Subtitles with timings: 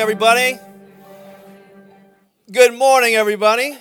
[0.00, 0.58] everybody.
[2.50, 3.76] Good morning, everybody.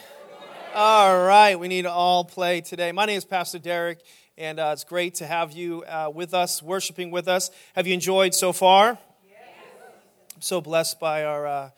[0.76, 2.92] All right, we need to all play today.
[2.92, 4.00] My name is Pastor Deryck,
[4.38, 7.50] and uh, it's great to have you uh, with us, worshiping with us.
[7.76, 8.90] Have you enjoyed so far?
[8.90, 11.70] I'm so blessed by our uh,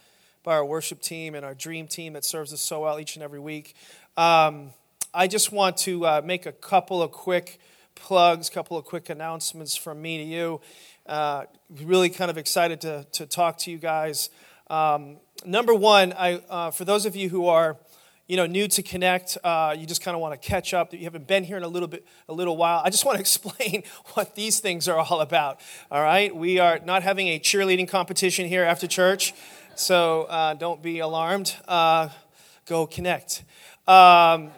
[0.42, 3.22] by our worship team and our dream team that serves us so well each and
[3.22, 3.76] every week.
[4.18, 4.72] Um,
[5.14, 7.60] I just want to uh, make a couple of quick
[7.94, 10.60] plugs, couple of quick announcements from me to you.
[11.06, 11.46] Uh,
[11.84, 14.30] really kind of excited to, to talk to you guys.
[14.70, 17.78] Um, number one, I, uh, for those of you who are
[18.28, 20.94] you know, new to Connect, uh, you just kind of want to catch up.
[20.94, 22.82] You haven't been here in a little bit, a little while.
[22.84, 23.84] I just want to explain
[24.14, 25.60] what these things are all about.
[25.92, 29.34] All right, we are not having a cheerleading competition here after church,
[29.76, 31.56] so uh, don't be alarmed.
[31.68, 32.10] Uh,
[32.66, 33.44] go Connect.
[33.88, 34.52] Um,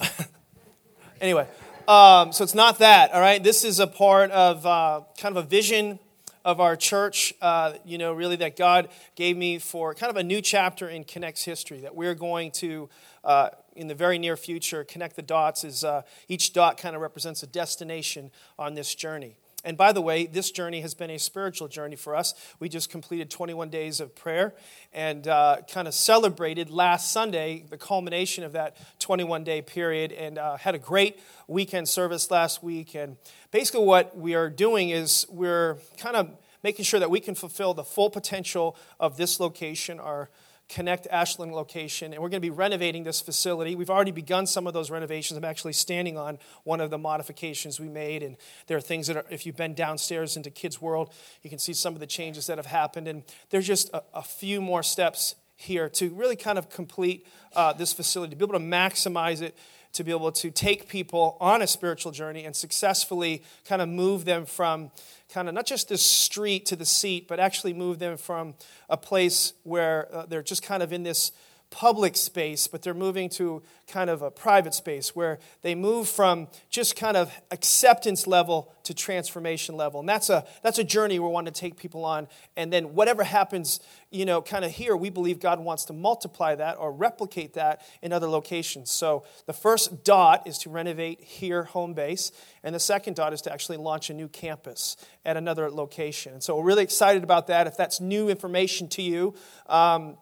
[1.20, 1.46] anyway,
[1.88, 3.42] um, so it's not that, all right?
[3.42, 5.98] This is a part of uh, kind of a vision
[6.44, 10.22] of our church, uh, you know, really that God gave me for kind of a
[10.22, 12.90] new chapter in Connect's history that we're going to,
[13.24, 15.64] uh, in the very near future, connect the dots.
[15.64, 19.36] Is uh, each dot kind of represents a destination on this journey.
[19.64, 22.32] And by the way, this journey has been a spiritual journey for us.
[22.60, 24.54] We just completed 21 days of prayer
[24.92, 30.38] and uh, kind of celebrated last Sunday the culmination of that 21 day period and
[30.38, 32.94] uh, had a great weekend service last week.
[32.94, 33.16] And
[33.50, 36.30] basically, what we are doing is we're kind of
[36.62, 40.30] making sure that we can fulfill the full potential of this location, our
[40.68, 43.74] Connect Ashland location, and we're going to be renovating this facility.
[43.74, 45.38] We've already begun some of those renovations.
[45.38, 49.16] I'm actually standing on one of the modifications we made, and there are things that
[49.16, 52.46] are, if you've been downstairs into Kids World, you can see some of the changes
[52.48, 56.58] that have happened, and there's just a, a few more steps here to really kind
[56.58, 59.56] of complete uh, this facility, to be able to maximize it
[59.92, 64.24] to be able to take people on a spiritual journey and successfully kind of move
[64.24, 64.90] them from
[65.32, 68.54] kind of not just the street to the seat, but actually move them from
[68.88, 71.32] a place where uh, they're just kind of in this
[71.70, 76.48] public space, but they're moving to kind of a private space where they move from
[76.70, 80.00] just kind of acceptance level to transformation level.
[80.00, 82.26] And that's a, that's a journey we want to take people on.
[82.56, 83.80] And then whatever happens,
[84.10, 87.82] you know, kind of here, we believe God wants to multiply that or replicate that
[88.02, 88.90] in other locations.
[88.90, 92.32] So the first dot is to renovate here, home base.
[92.62, 96.32] And the second dot is to actually launch a new campus at another location.
[96.32, 97.66] And so we're really excited about that.
[97.66, 99.34] If that's new information to you,
[99.66, 100.16] um,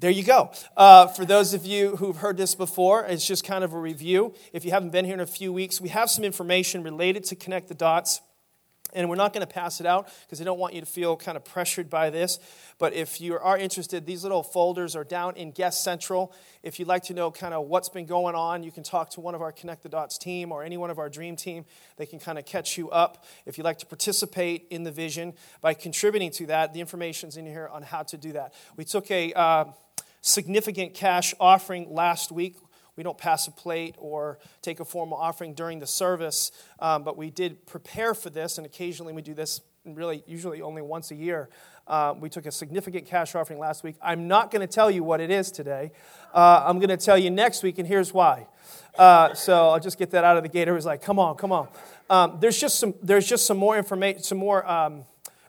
[0.00, 0.50] there you go.
[0.78, 4.32] Uh, for those of you who've heard this before, it's just kind of a review.
[4.54, 7.36] If you haven't been here in a few weeks, we have some information related to
[7.36, 8.22] Connect the Dots.
[8.92, 11.16] And we're not going to pass it out because I don't want you to feel
[11.16, 12.40] kind of pressured by this.
[12.78, 16.32] But if you are interested, these little folders are down in Guest Central.
[16.64, 19.20] If you'd like to know kind of what's been going on, you can talk to
[19.20, 21.66] one of our Connect the Dots team or any one of our Dream team.
[21.98, 23.24] They can kind of catch you up.
[23.46, 27.46] If you'd like to participate in the vision by contributing to that, the information's in
[27.46, 28.54] here on how to do that.
[28.76, 29.32] We took a.
[29.34, 29.64] Uh,
[30.20, 32.56] significant cash offering last week.
[32.96, 37.16] We don't pass a plate or take a formal offering during the service, um, but
[37.16, 41.14] we did prepare for this, and occasionally we do this really usually only once a
[41.14, 41.48] year.
[41.86, 43.96] Uh, we took a significant cash offering last week.
[44.02, 45.92] I'm not going to tell you what it is today.
[46.32, 48.46] Uh, I'm going to tell you next week, and here's why.
[48.98, 50.62] Uh, so I'll just get that out of the gate.
[50.62, 51.68] Everybody's like, come on, come on.
[52.08, 55.04] Um, there's, just some, there's just some more information, some more um,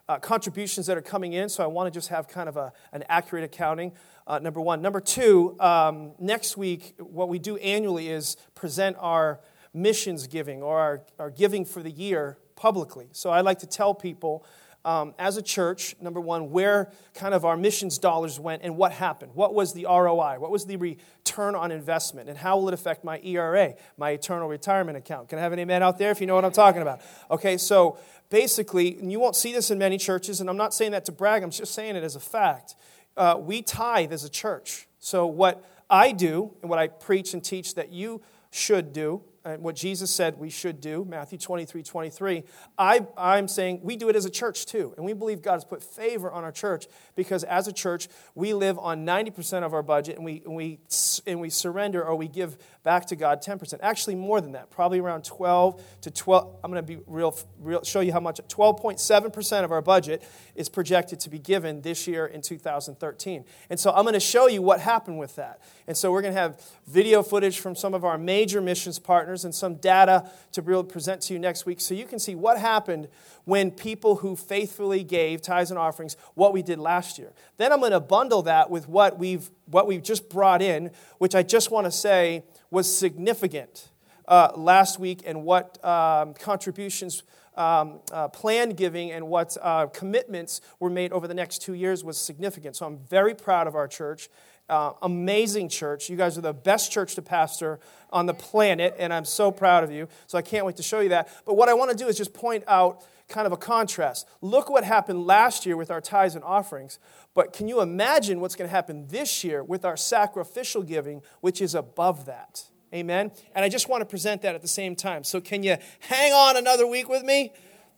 [0.08, 2.74] uh, contributions that are coming in, so I want to just have kind of a,
[2.92, 3.92] an accurate accounting
[4.28, 4.82] uh, number one.
[4.82, 9.40] Number two, um, next week, what we do annually is present our
[9.74, 13.08] missions giving or our, our giving for the year publicly.
[13.12, 14.46] So I like to tell people
[14.84, 18.92] um, as a church, number one, where kind of our missions dollars went and what
[18.92, 19.32] happened.
[19.36, 20.40] What was the ROI?
[20.40, 22.30] What was the return on investment?
[22.30, 25.30] And how will it affect my ERA, my eternal retirement account?
[25.30, 27.02] Can I have an amen out there if you know what I'm talking about?
[27.30, 27.98] Okay, so
[28.30, 31.12] basically, and you won't see this in many churches, and I'm not saying that to
[31.12, 32.76] brag, I'm just saying it as a fact
[33.18, 34.88] uh, we tithe as a church.
[35.00, 39.64] So, what I do and what I preach and teach that you should do and
[39.64, 42.44] what Jesus said we should do, Matthew 23 23,
[42.78, 44.94] I, I'm saying we do it as a church too.
[44.98, 48.54] And we believe God has put favor on our church because as a church, we
[48.54, 50.80] live on 90% of our budget and we, and we,
[51.26, 53.80] and we surrender or we give back to God 10%.
[53.82, 56.60] Actually, more than that, probably around 12 to 12.
[56.64, 58.40] I'm going to be real, real, show you how much.
[58.48, 60.24] 12.7% of our budget
[60.56, 63.46] is projected to be given this year in 2013.
[63.72, 65.62] And so I'm going to show you what happened with that.
[65.88, 69.31] And so we're going to have video footage from some of our major missions partners
[69.44, 72.20] and some data to be able to present to you next week so you can
[72.20, 73.08] see what happened
[73.46, 77.34] when people who faithfully gave tithes and offerings, what we did last year.
[77.58, 81.36] Then I'm going to bundle that with what we've, what we've just brought in, which
[81.36, 83.90] I just want to say was significant
[84.28, 87.24] uh, last week and what um, contributions
[87.58, 92.04] um, uh, planned giving and what uh, commitments were made over the next two years
[92.04, 92.76] was significant.
[92.76, 94.30] So I'm very proud of our church.
[94.72, 96.10] Uh, amazing church.
[96.10, 99.84] You guys are the best church to pastor on the planet, and I'm so proud
[99.84, 100.08] of you.
[100.28, 101.28] So I can't wait to show you that.
[101.46, 104.30] But what I want to do is just point out kind of a contrast.
[104.40, 107.00] Look what happened last year with our tithes and offerings.
[107.34, 111.62] But can you imagine what's going to happen this year with our sacrificial giving, which
[111.62, 112.64] is above that?
[112.94, 113.32] Amen.
[113.54, 115.26] And I just want to present that at the same time.
[115.26, 117.52] So can you hang on another week with me?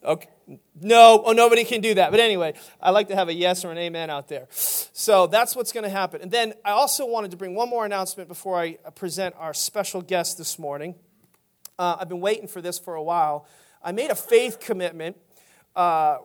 [0.03, 0.27] Okay.
[0.81, 2.11] No, oh, nobody can do that.
[2.11, 4.47] But anyway, I like to have a yes or an amen out there.
[4.51, 6.21] So that's what's going to happen.
[6.21, 10.01] And then I also wanted to bring one more announcement before I present our special
[10.01, 10.95] guest this morning.
[11.79, 13.47] Uh, I've been waiting for this for a while.
[13.81, 15.17] I made a faith commitment.
[15.75, 16.17] Uh,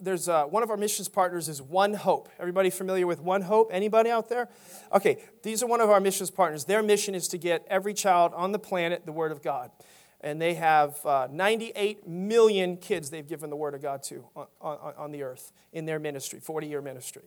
[0.00, 2.28] there's uh, one of our missions partners is One Hope.
[2.38, 3.70] Everybody familiar with One Hope?
[3.72, 4.48] Anybody out there?
[4.92, 6.64] Okay, these are one of our missions partners.
[6.64, 9.70] Their mission is to get every child on the planet the Word of God.
[10.20, 14.46] And they have uh, 98 million kids they've given the Word of God to on,
[14.60, 17.24] on, on the earth in their ministry, 40 year ministry.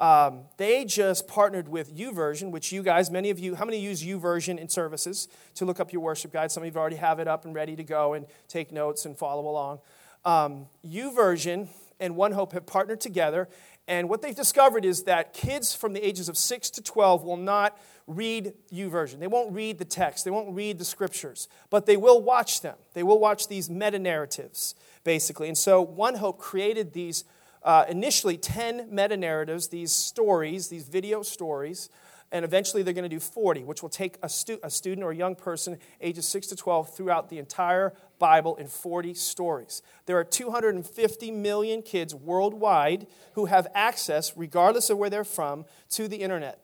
[0.00, 4.02] Um, they just partnered with YouVersion which you guys, many of you, how many use
[4.02, 6.50] YouVersion in services to look up your worship guide?
[6.50, 9.16] Some of you already have it up and ready to go and take notes and
[9.16, 9.80] follow along.
[10.24, 11.68] Um, YouVersion
[12.00, 13.46] and One Hope have partnered together,
[13.86, 17.36] and what they've discovered is that kids from the ages of 6 to 12 will
[17.36, 17.76] not
[18.14, 19.18] read YouVersion.
[19.18, 22.76] They won't read the text, they won't read the scriptures, but they will watch them.
[22.94, 24.74] They will watch these meta narratives,
[25.04, 25.48] basically.
[25.48, 27.24] And so One Hope created these
[27.62, 31.90] uh, initially 10 meta narratives, these stories, these video stories
[32.32, 35.10] and eventually they're going to do 40, which will take a, stu- a student or
[35.10, 39.82] a young person ages 6 to 12 throughout the entire Bible in 40 stories.
[40.06, 46.06] There are 250 million kids worldwide who have access, regardless of where they're from, to
[46.06, 46.62] the internet.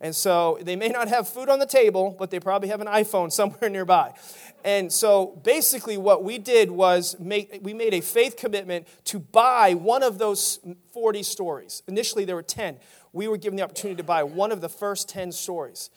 [0.00, 2.86] And so they may not have food on the table, but they probably have an
[2.86, 4.12] iPhone somewhere nearby.
[4.64, 9.74] And so basically, what we did was make, we made a faith commitment to buy
[9.74, 10.58] one of those
[10.92, 11.82] 40 stories.
[11.86, 12.78] Initially, there were 10
[13.16, 15.88] we were given the opportunity to buy one of the first 10 stories.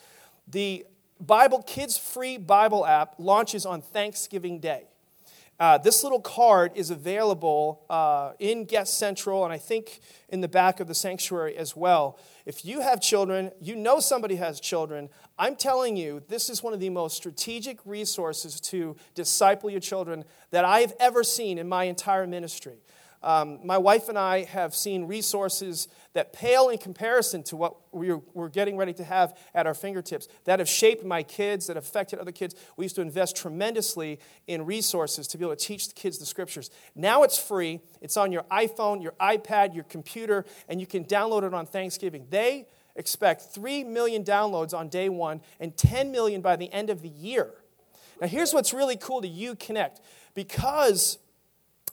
[0.47, 0.85] The
[1.19, 4.85] Bible Kids Free Bible app launches on Thanksgiving Day.
[5.59, 10.47] Uh, this little card is available uh, in Guest Central and I think in the
[10.47, 12.17] back of the sanctuary as well.
[12.45, 16.73] If you have children, you know somebody has children, I'm telling you, this is one
[16.73, 21.85] of the most strategic resources to disciple your children that I've ever seen in my
[21.85, 22.77] entire ministry.
[23.21, 28.21] Um, my wife and I have seen resources that pale in comparison to what we're,
[28.33, 32.19] we're getting ready to have at our fingertips that have shaped my kids, that affected
[32.19, 32.55] other kids.
[32.77, 36.25] We used to invest tremendously in resources to be able to teach the kids the
[36.25, 36.71] scriptures.
[36.95, 41.43] Now it's free, it's on your iPhone, your iPad, your computer, and you can download
[41.43, 42.25] it on Thanksgiving.
[42.29, 47.01] They expect 3 million downloads on day one and 10 million by the end of
[47.01, 47.51] the year.
[48.21, 50.01] Now, here's what's really cool to you connect.
[50.33, 51.17] Because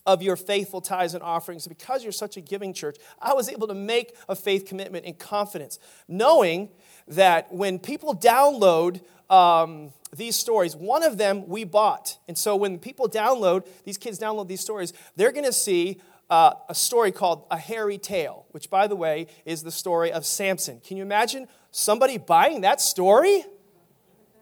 [0.06, 1.66] of your faithful tithes and offerings.
[1.66, 5.14] Because you're such a giving church, I was able to make a faith commitment in
[5.14, 6.70] confidence, knowing
[7.08, 12.18] that when people download um, these stories, one of them we bought.
[12.28, 16.00] And so when people download, these kids download these stories, they're going to see
[16.30, 20.26] uh, a story called A Hairy Tale, which, by the way, is the story of
[20.26, 20.80] Samson.
[20.80, 23.44] Can you imagine somebody buying that story?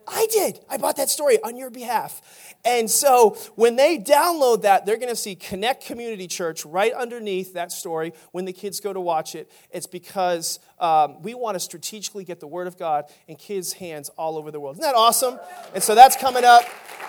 [0.07, 0.61] I did.
[0.69, 2.55] I bought that story on your behalf.
[2.65, 7.53] And so when they download that, they're going to see Connect Community Church right underneath
[7.55, 9.51] that story when the kids go to watch it.
[9.71, 14.09] It's because um, we want to strategically get the Word of God in kids' hands
[14.17, 14.77] all over the world.
[14.77, 15.39] Isn't that awesome?
[15.75, 16.65] And so that's coming up.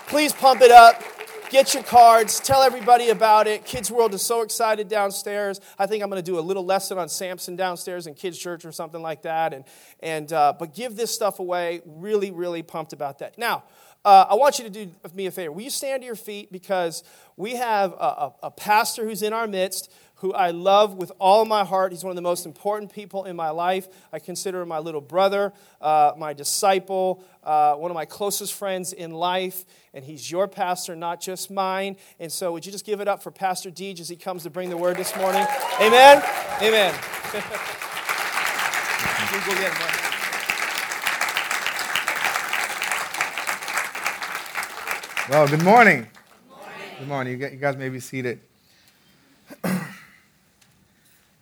[0.08, 1.02] Please pump it up.
[1.50, 2.40] Get your cards.
[2.40, 3.64] Tell everybody about it.
[3.64, 5.60] Kids World is so excited downstairs.
[5.78, 8.64] I think I'm going to do a little lesson on Samson downstairs in Kids Church
[8.64, 9.54] or something like that.
[9.54, 9.64] And,
[10.00, 11.82] and, uh, but give this stuff away.
[11.86, 13.38] Really, really pumped about that.
[13.38, 13.62] Now,
[14.04, 15.52] uh, I want you to do me a favor.
[15.52, 16.50] Will you stand to your feet?
[16.50, 17.04] Because
[17.36, 21.44] we have a, a, a pastor who's in our midst who I love with all
[21.44, 21.92] my heart.
[21.92, 23.86] He's one of the most important people in my life.
[24.12, 28.94] I consider him my little brother, uh, my disciple, uh, one of my closest friends
[28.94, 29.64] in life.
[29.92, 31.96] And he's your pastor, not just mine.
[32.18, 34.50] And so, would you just give it up for Pastor Deej as he comes to
[34.50, 35.46] bring the word this morning?
[35.80, 36.22] Amen?
[36.62, 36.94] Amen.
[45.28, 46.06] well, good morning.
[46.08, 46.96] Good morning.
[46.98, 47.40] Good morning.
[47.40, 48.40] You guys may be seated.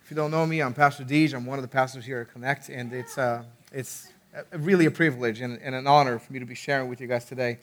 [0.04, 1.32] If you don't know me, I'm Pastor Deej.
[1.32, 3.42] I'm one of the pastors here at Connect, and it's, uh,
[3.72, 4.12] it's
[4.52, 7.24] really a privilege and, and, an honor for me to be sharing with you guys
[7.24, 7.58] today.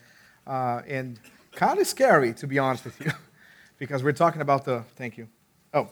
[0.47, 1.19] Uh, and
[1.51, 3.11] kind of scary, to be honest with you,
[3.77, 4.83] because we're talking about the.
[4.95, 5.27] Thank you.
[5.71, 5.87] Oh.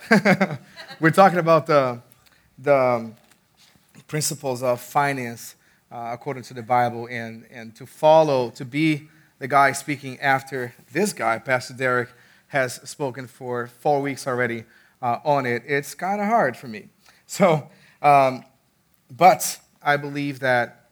[0.00, 0.58] Thank you.
[1.00, 2.02] we're talking about the,
[2.58, 3.16] the um,
[4.06, 5.54] principles of finance
[5.90, 9.08] uh, according to the Bible, and, and to follow, to be
[9.38, 12.08] the guy speaking after this guy, Pastor Deryck
[12.48, 14.64] has spoken for four weeks already
[15.02, 16.88] uh, on it, it's kind of hard for me.
[17.26, 17.68] So,
[18.02, 18.44] um,
[19.10, 20.90] but I believe that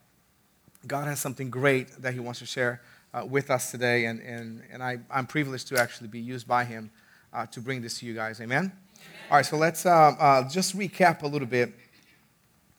[0.87, 4.63] God has something great that He wants to share uh, with us today, and, and,
[4.73, 6.91] and I, I'm privileged to actually be used by Him
[7.33, 8.41] uh, to bring this to you guys.
[8.41, 8.59] Amen?
[8.59, 8.73] Amen.
[9.31, 11.75] All right, so let's um, uh, just recap a little bit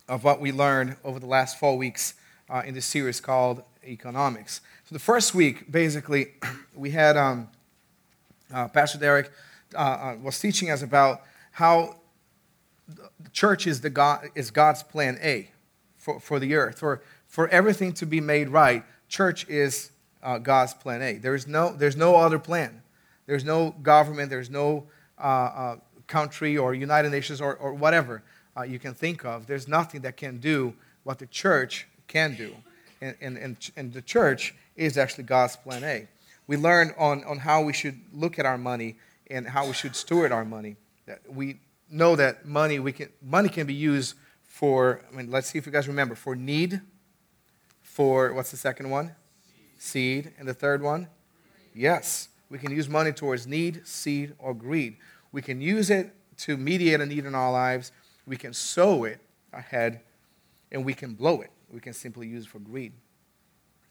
[0.08, 2.16] of what we learned over the last four weeks
[2.50, 4.62] uh, in this series called Economics.
[4.86, 6.34] So, the first week, basically,
[6.76, 7.48] we had um,
[8.54, 9.30] uh, Pastor Deryck
[9.76, 11.22] uh, was teaching us about
[11.52, 11.96] how
[12.88, 15.52] the church is, the God, is God's plan A
[15.98, 16.80] for, for the earth.
[16.80, 19.92] For, for everything to be made right, church is
[20.24, 21.14] uh, God's plan A.
[21.14, 22.82] There is no, there's no other plan.
[23.26, 24.88] There's no government, there's no
[25.20, 25.76] uh, uh,
[26.08, 28.24] country or United Nations or, or whatever
[28.58, 29.46] uh, you can think of.
[29.46, 30.74] There's nothing that can do
[31.04, 32.56] what the church can do.
[33.02, 36.08] And, and, and, and the church is actually God's plan A.
[36.48, 38.98] We learned on, on how we should look at our money
[39.30, 40.76] and how we should steward our money.
[41.28, 41.60] We
[41.90, 45.66] know that money, we can, money can be used for, I mean, let's see if
[45.66, 46.82] you guys remember, for need,
[47.82, 49.16] for, what's the second one?
[49.78, 50.26] Seed.
[50.26, 50.34] seed.
[50.38, 51.08] And the third one?
[51.74, 52.30] Yes.
[52.50, 54.98] We can use money towards need, seed, or greed.
[55.32, 57.92] We can use it to mediate a need in our lives.
[58.26, 59.20] We can sow it
[59.54, 60.02] ahead,
[60.72, 61.52] and we can blow it.
[61.72, 62.94] We can simply use it for greed.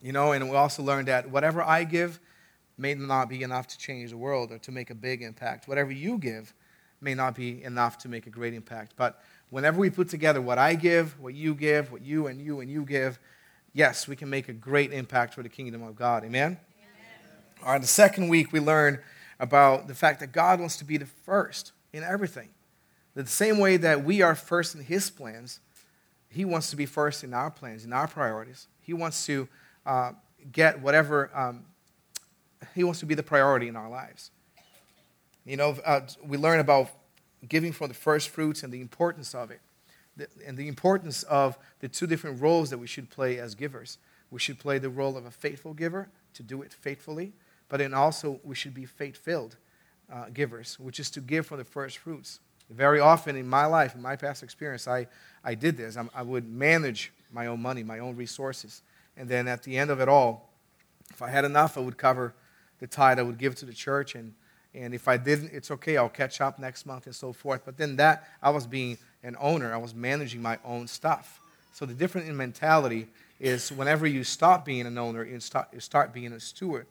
[0.00, 2.20] You know, and we also learned that whatever I give
[2.78, 5.68] may not be enough to change the world or to make a big impact.
[5.68, 6.54] Whatever you give
[7.00, 8.94] may not be enough to make a great impact.
[8.96, 12.60] But whenever we put together what I give, what you give, what you and you
[12.60, 13.18] and you give,
[13.72, 16.24] yes, we can make a great impact for the kingdom of God.
[16.24, 16.44] Amen?
[16.44, 16.58] Amen.
[17.64, 19.00] All right, the second week we learn
[19.40, 22.48] about the fact that God wants to be the first in everything.
[23.14, 25.60] That the same way that we are first in His plans,
[26.28, 28.66] He wants to be first in our plans, in our priorities.
[28.80, 29.48] He wants to
[29.86, 30.12] uh,
[30.52, 31.64] get whatever, um,
[32.74, 34.30] He wants to be the priority in our lives.
[35.44, 36.90] You know, uh, we learn about
[37.48, 39.60] giving from the first fruits and the importance of it,
[40.46, 43.98] and the importance of the two different roles that we should play as givers.
[44.30, 47.32] We should play the role of a faithful giver to do it faithfully,
[47.68, 49.56] but then also we should be faith filled
[50.12, 52.40] uh, givers, which is to give from the first fruits.
[52.70, 55.06] Very often in my life, in my past experience, I,
[55.42, 55.96] I did this.
[55.96, 58.82] I, I would manage my own money, my own resources.
[59.16, 60.50] And then at the end of it all,
[61.10, 62.34] if I had enough, I would cover
[62.78, 64.14] the tithe I would give to the church.
[64.14, 64.34] And,
[64.74, 67.62] and if I didn't, it's okay, I'll catch up next month and so forth.
[67.64, 71.40] But then that, I was being an owner, I was managing my own stuff.
[71.72, 73.08] So the difference in mentality
[73.40, 76.86] is whenever you stop being an owner, you start, you start being a steward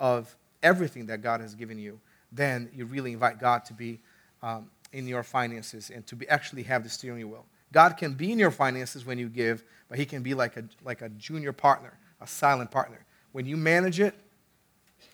[0.00, 4.00] of everything that God has given you, then you really invite God to be
[4.42, 7.44] um, in your finances and to be, actually have the steering wheel.
[7.72, 10.64] God can be in your finances when you give, but He can be like a,
[10.84, 13.04] like a junior partner, a silent partner.
[13.32, 14.14] When you manage it,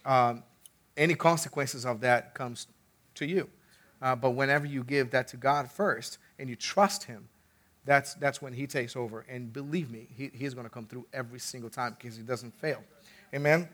[0.05, 0.43] um,
[0.97, 2.67] any consequences of that comes
[3.15, 3.49] to you.
[4.01, 7.29] Uh, but whenever you give that to God first and you trust Him,
[7.85, 9.25] that's, that's when He takes over.
[9.29, 12.55] And believe me, he, He's going to come through every single time because He doesn't
[12.61, 12.83] fail.
[13.35, 13.69] Amen?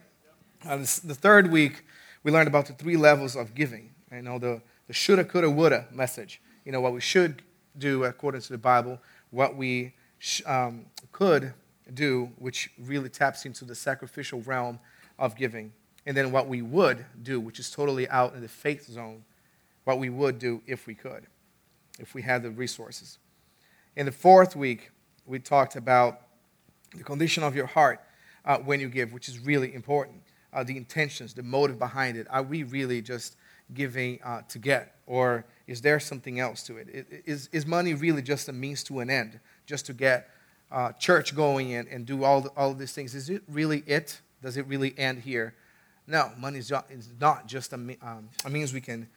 [0.67, 1.83] Uh, this, the third week,
[2.23, 3.91] we learned about the three levels of giving.
[4.11, 6.41] You know, the, the shoulda, coulda, woulda message.
[6.63, 7.43] You know, what we should
[7.77, 8.99] do according to the Bible,
[9.31, 11.53] what we sh- um, could
[11.93, 14.79] do, which really taps into the sacrificial realm
[15.19, 15.71] of giving.
[16.05, 19.23] And then what we would do, which is totally out in the faith zone,
[19.85, 21.25] what we would do if we could,
[21.99, 23.17] if we had the resources.
[23.95, 24.91] In the fourth week,
[25.25, 26.21] we talked about
[26.95, 28.01] the condition of your heart
[28.45, 30.21] uh, when you give, which is really important.
[30.53, 32.27] Uh, the intentions, the motive behind it.
[32.29, 33.35] Are we really just
[33.73, 34.95] giving uh, to get?
[35.07, 37.23] Or is there something else to it?
[37.25, 40.29] Is, is money really just a means to an end, just to get
[40.71, 43.15] uh, church going and, and do all, the, all of these things?
[43.15, 44.21] Is it really it?
[44.41, 45.55] Does it really end here?
[46.07, 46.71] No, money is
[47.19, 49.07] not just a, um, a means we can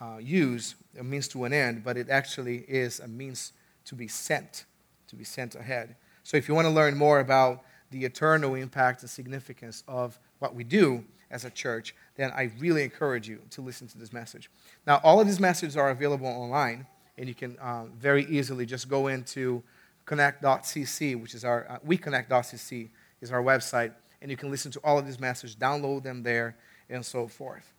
[0.00, 3.52] uh, use, a means to an end, but it actually is a means
[3.86, 4.64] to be sent,
[5.08, 5.96] to be sent ahead.
[6.22, 10.54] So if you want to learn more about the eternal impact and significance of what
[10.54, 14.50] we do as a church, then I really encourage you to listen to this message.
[14.86, 16.86] Now, all of these messages are available online,
[17.16, 19.62] and you can um, very easily just go into
[20.04, 22.88] connect.cc, which is our, uh, weconnect.cc
[23.20, 23.92] is our website,
[24.24, 26.56] and you can listen to all of these messages, download them there,
[26.88, 27.70] and so forth.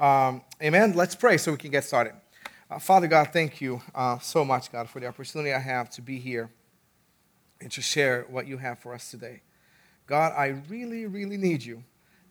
[0.00, 0.94] Um, amen.
[0.94, 2.14] Let's pray so we can get started.
[2.68, 6.02] Uh, Father God, thank you uh, so much, God, for the opportunity I have to
[6.02, 6.50] be here
[7.60, 9.42] and to share what you have for us today.
[10.08, 11.84] God, I really, really need you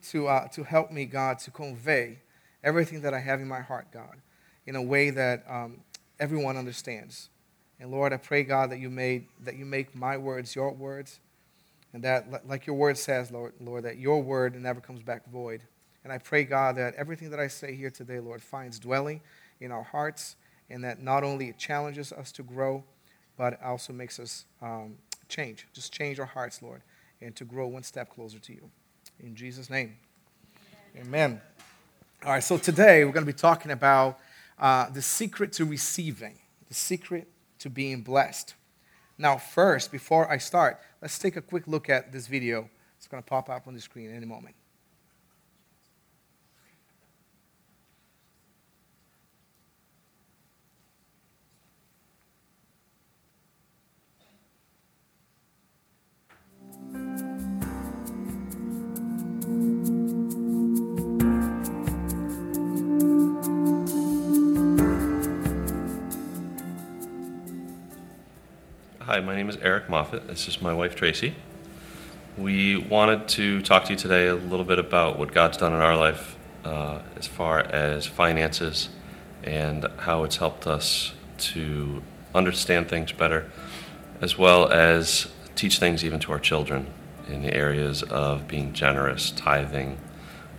[0.09, 2.19] to, uh, to help me, God, to convey
[2.61, 4.17] everything that I have in my heart, God,
[4.65, 5.77] in a way that um,
[6.19, 7.29] everyone understands.
[7.79, 11.21] And Lord, I pray, God, that you, made, that you make my words your words,
[11.93, 15.62] and that, like your word says, Lord, Lord, that your word never comes back void.
[16.03, 19.22] And I pray, God, that everything that I say here today, Lord, finds dwelling
[19.60, 20.36] in our hearts,
[20.69, 22.84] and that not only it challenges us to grow,
[23.38, 24.96] but also makes us um,
[25.27, 25.67] change.
[25.74, 26.81] Just change our hearts, Lord,
[27.22, 28.69] and to grow one step closer to you.
[29.19, 29.98] In Jesus' name.
[30.96, 31.08] Amen.
[31.08, 31.41] Amen.
[32.25, 34.19] All right, so today we're going to be talking about
[34.60, 37.27] uh, the secret to receiving, the secret
[37.60, 38.55] to being blessed.
[39.21, 42.69] Now, first, before I start, let's take a quick look at this video.
[42.97, 44.55] It's going to pop up on the screen in any moment.
[69.09, 70.27] Hi, my name is Eric Moffat.
[70.27, 71.33] This is my wife Tracy.
[72.37, 75.79] We wanted to talk to you today a little bit about what God's done in
[75.79, 78.89] our life uh, as far as finances
[79.43, 82.03] and how it's helped us to
[82.35, 83.49] understand things better,
[84.21, 86.85] as well as teach things even to our children
[87.27, 89.97] in the areas of being generous, tithing.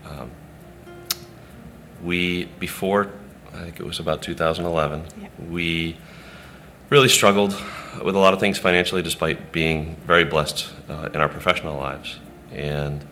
[0.04, 0.28] Um,
[2.02, 3.12] we, before,
[3.54, 5.30] I think it was about 2011, yep.
[5.48, 5.96] we
[6.90, 7.56] really struggled
[8.04, 12.18] with a lot of things financially, despite being very blessed uh, in our professional lives,
[12.52, 13.04] and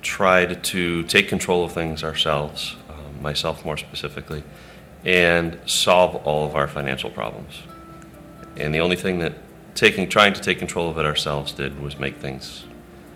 [0.00, 4.44] tried to take control of things ourselves, um, myself more specifically,
[5.04, 7.62] and solve all of our financial problems.
[8.56, 9.34] And the only thing that
[9.74, 12.64] taking, trying to take control of it ourselves did was make things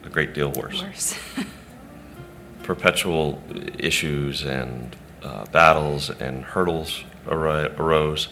[0.04, 0.82] a great deal worse.
[0.82, 1.18] Worse.
[2.64, 3.40] Perpetual
[3.78, 8.28] issues and uh, battles and hurdles arose,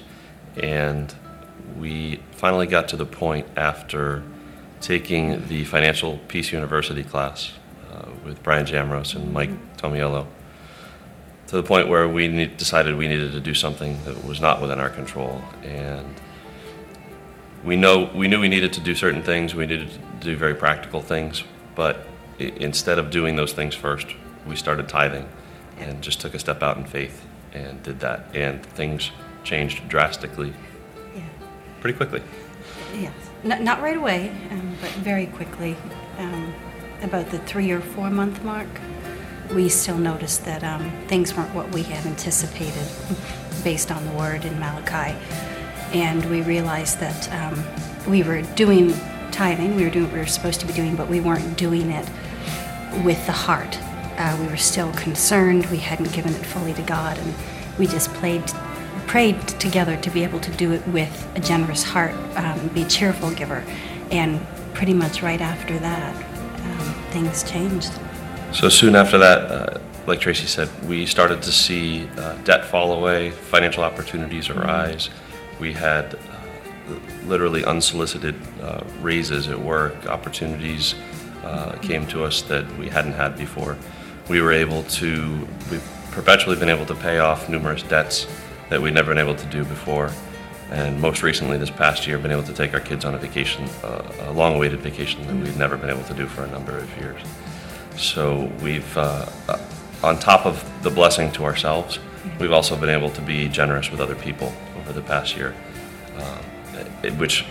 [0.56, 1.14] and
[1.78, 4.22] we finally got to the point after
[4.80, 7.52] taking the Financial Peace University class
[7.92, 10.26] uh, with Brian Jamros and Mike Tomiello
[11.46, 14.80] to the point where we decided we needed to do something that was not within
[14.80, 15.40] our control.
[15.62, 16.14] And
[17.64, 20.54] we, know, we knew we needed to do certain things, we needed to do very
[20.54, 22.04] practical things, but
[22.38, 24.08] instead of doing those things first,
[24.46, 25.28] we started tithing
[25.78, 28.34] and just took a step out in faith and did that.
[28.34, 29.10] And things
[29.44, 30.52] changed drastically
[31.86, 32.22] pretty quickly.
[32.94, 35.76] Yes, not, not right away, um, but very quickly.
[36.18, 36.52] Um,
[37.02, 38.66] about the three or four month mark,
[39.54, 42.88] we still noticed that um, things weren't what we had anticipated
[43.64, 45.16] based on the word in Malachi.
[45.92, 47.64] And we realized that um,
[48.10, 48.92] we were doing
[49.30, 51.90] tithing, we were doing what we were supposed to be doing, but we weren't doing
[51.90, 52.08] it
[53.04, 53.78] with the heart.
[54.18, 57.34] Uh, we were still concerned, we hadn't given it fully to God, and
[57.78, 58.42] we just played
[59.06, 62.88] prayed together to be able to do it with a generous heart, um, be a
[62.88, 63.64] cheerful giver.
[64.10, 67.92] And pretty much right after that, um, things changed.
[68.52, 72.92] So soon after that, uh, like Tracy said, we started to see uh, debt fall
[72.92, 74.60] away, financial opportunities mm-hmm.
[74.60, 75.10] arise.
[75.58, 76.18] We had uh,
[77.24, 80.94] literally unsolicited uh, raises at work, opportunities
[81.44, 83.76] uh, came to us that we hadn't had before.
[84.28, 88.26] We were able to, we've perpetually been able to pay off numerous debts
[88.68, 90.10] that we'd never been able to do before.
[90.70, 93.64] And most recently, this past year, been able to take our kids on a vacation,
[93.84, 96.98] uh, a long-awaited vacation that we've never been able to do for a number of
[96.98, 97.20] years.
[97.96, 99.58] So we've, uh, uh
[100.02, 101.98] on top of the blessing to ourselves,
[102.38, 105.54] we've also been able to be generous with other people over the past year,
[106.16, 106.38] uh,
[107.16, 107.46] which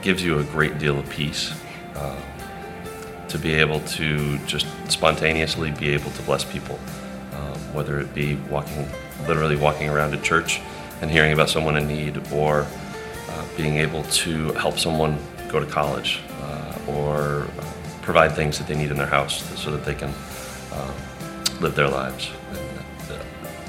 [0.00, 1.52] gives you a great deal of peace
[1.94, 2.20] uh,
[3.28, 6.78] to be able to just spontaneously be able to bless people,
[7.34, 8.88] um, whether it be walking
[9.26, 10.60] literally walking around a church
[11.00, 12.66] and hearing about someone in need, or
[13.30, 18.66] uh, being able to help someone go to college, uh, or uh, provide things that
[18.66, 20.12] they need in their house so that they can
[20.72, 20.92] uh,
[21.60, 22.30] live their lives.
[22.50, 23.24] And uh,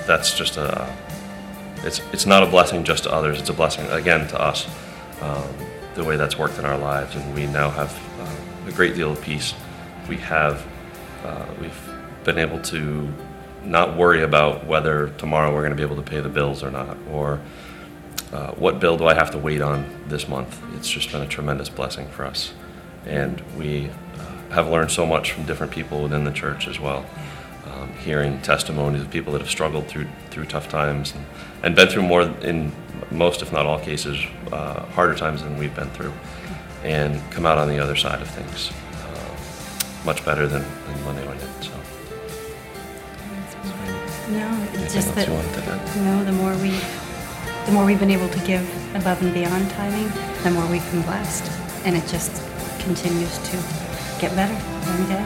[0.08, 0.92] that's just a
[1.84, 3.40] it's it's not a blessing just to others.
[3.40, 4.68] It's a blessing again to us.
[5.22, 5.48] Um,
[5.96, 9.12] the way that's worked in our lives, and we now have uh, a great deal
[9.12, 9.54] of peace.
[10.08, 10.66] We have
[11.60, 11.90] we've
[12.24, 13.14] been able to
[13.64, 16.72] not worry about whether tomorrow we're going to be able to pay the bills or
[16.72, 17.40] not, or
[18.32, 20.62] uh, what bill do I have to wait on this month.
[20.76, 22.54] It's just been a tremendous blessing for us.
[23.06, 27.06] And we uh, have learned so much from different people within the church as well.
[27.66, 31.26] Um, hearing testimonies of people that have struggled through through tough times and,
[31.64, 32.72] and been through more in
[33.12, 34.18] most, if not all cases,
[34.52, 36.14] uh, harder times than we've been through,
[36.84, 38.72] and come out on the other side of things
[39.04, 39.36] uh,
[40.06, 41.62] much better than, than when they went in.
[41.62, 41.79] So.
[44.30, 46.80] No, it's just that, you know, the more we,
[47.66, 48.62] the more we've been able to give
[48.96, 50.08] above and beyond timing,
[50.44, 51.52] the more we've been blessed,
[51.86, 52.44] and it just
[52.80, 53.58] continues to
[54.20, 55.26] get better every day.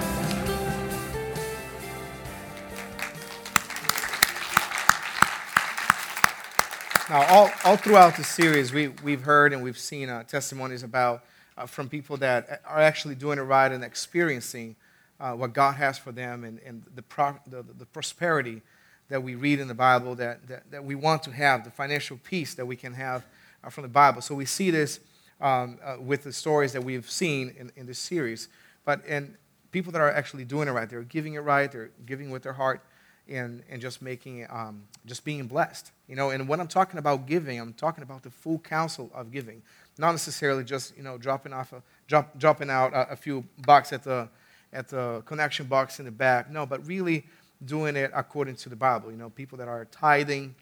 [7.10, 11.24] Now, all, all throughout the series, we, we've heard and we've seen uh, testimonies about
[11.58, 14.76] uh, from people that are actually doing it right and experiencing
[15.20, 18.62] uh, what God has for them and, and the, pro- the, the, prosperity
[19.10, 22.18] that we read in the Bible that, that, that, we want to have, the financial
[22.24, 23.26] peace that we can have
[23.64, 24.22] uh, from the Bible.
[24.22, 25.00] So we see this
[25.40, 28.50] um, uh, with the stories that we've seen in, in this series.
[28.86, 29.36] But and
[29.72, 32.54] people that are actually doing it right, they're giving it right, they're giving with their
[32.54, 32.82] heart
[33.28, 37.26] and, and just making um, just being blessed you know and when i'm talking about
[37.26, 39.62] giving i'm talking about the full counsel of giving
[39.98, 43.94] not necessarily just you know dropping off a drop, dropping out a, a, few bucks
[43.94, 44.28] at the
[44.74, 47.26] at the connection box in the back no but really
[47.66, 50.54] doing it according to the bible you know people that are tithing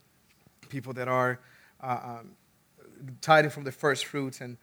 [0.70, 1.40] people that are
[1.82, 2.32] uh, um,
[3.22, 4.58] tithing from the first fruits and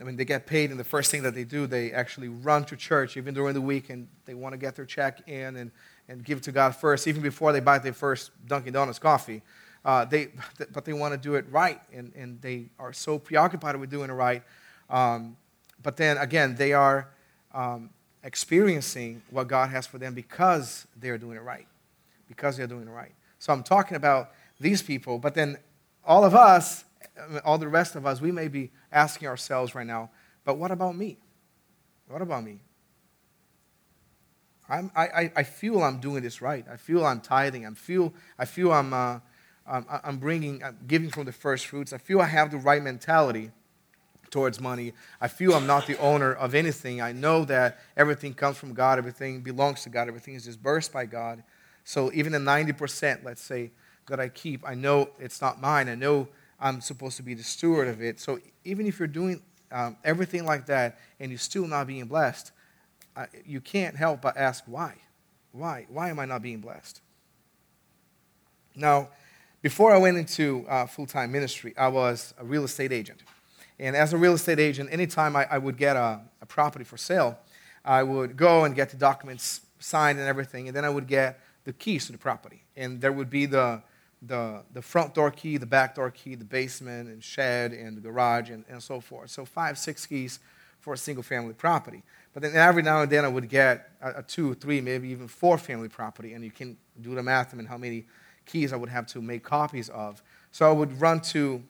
[0.00, 2.64] I mean, they get paid, and the first thing that they do, they actually run
[2.64, 5.70] to church even during the week, and they want to get their check in and
[6.08, 9.40] and give it to God first, even before they buy their first Dunkin' Donuts coffee.
[9.84, 10.28] Uh, they,
[10.72, 14.10] but they want to do it right, and, and they are so preoccupied with doing
[14.10, 14.42] it right.
[14.90, 15.36] Um,
[15.82, 17.08] but then again, they are
[17.54, 17.90] um,
[18.24, 21.66] experiencing what God has for them because they're doing it right.
[22.26, 23.12] Because they're doing it right.
[23.38, 25.58] So I'm talking about these people, but then
[26.04, 26.84] all of us,
[27.44, 30.10] all the rest of us, we may be asking ourselves right now,
[30.44, 31.18] but what about me?
[32.08, 32.60] What about me?
[34.68, 36.64] I'm, I, I feel I'm doing this right.
[36.70, 37.66] I feel I'm tithing.
[37.66, 39.18] I feel, I feel I'm, uh,
[39.66, 41.92] I'm, I'm bringing, I'm giving from the first fruits.
[41.92, 43.50] I feel I have the right mentality
[44.34, 44.92] towards money.
[45.20, 47.00] I feel I'm not the owner of anything.
[47.00, 51.06] I know that everything comes from God, everything belongs to God, everything is disbursed by
[51.06, 51.44] God.
[51.84, 53.70] So even the 90%, let's say,
[54.08, 55.88] that I keep, I know it's not mine.
[55.88, 56.26] I know
[56.58, 58.18] I'm supposed to be the steward of it.
[58.18, 62.50] So even if you're doing um, everything like that and you're still not being blessed,
[63.16, 64.94] I, you can't help but ask why.
[65.52, 65.86] Why?
[65.88, 67.00] Why am I not being blessed?
[68.74, 69.10] Now,
[69.62, 73.22] before I went into uh, full time ministry, I was a real estate agent.
[73.78, 76.96] And as a real estate agent, anytime I, I would get a, a, property for
[76.96, 77.38] sale,
[77.84, 81.40] I would go and get the documents signed and everything, and then I would get
[81.64, 82.62] the keys to the property.
[82.76, 83.82] And there would be the,
[84.22, 88.00] the, the front door key, the back door key, the basement, and shed, and the
[88.00, 89.30] garage, and, and so forth.
[89.30, 90.38] So, five, six keys
[90.80, 92.02] for a single family property.
[92.32, 95.28] But then every now and then I would get a, a two, three, maybe even
[95.28, 98.06] four family property, and you can do the math on how many
[98.46, 100.22] keys I would have to make copies of.
[100.52, 101.62] So I would run to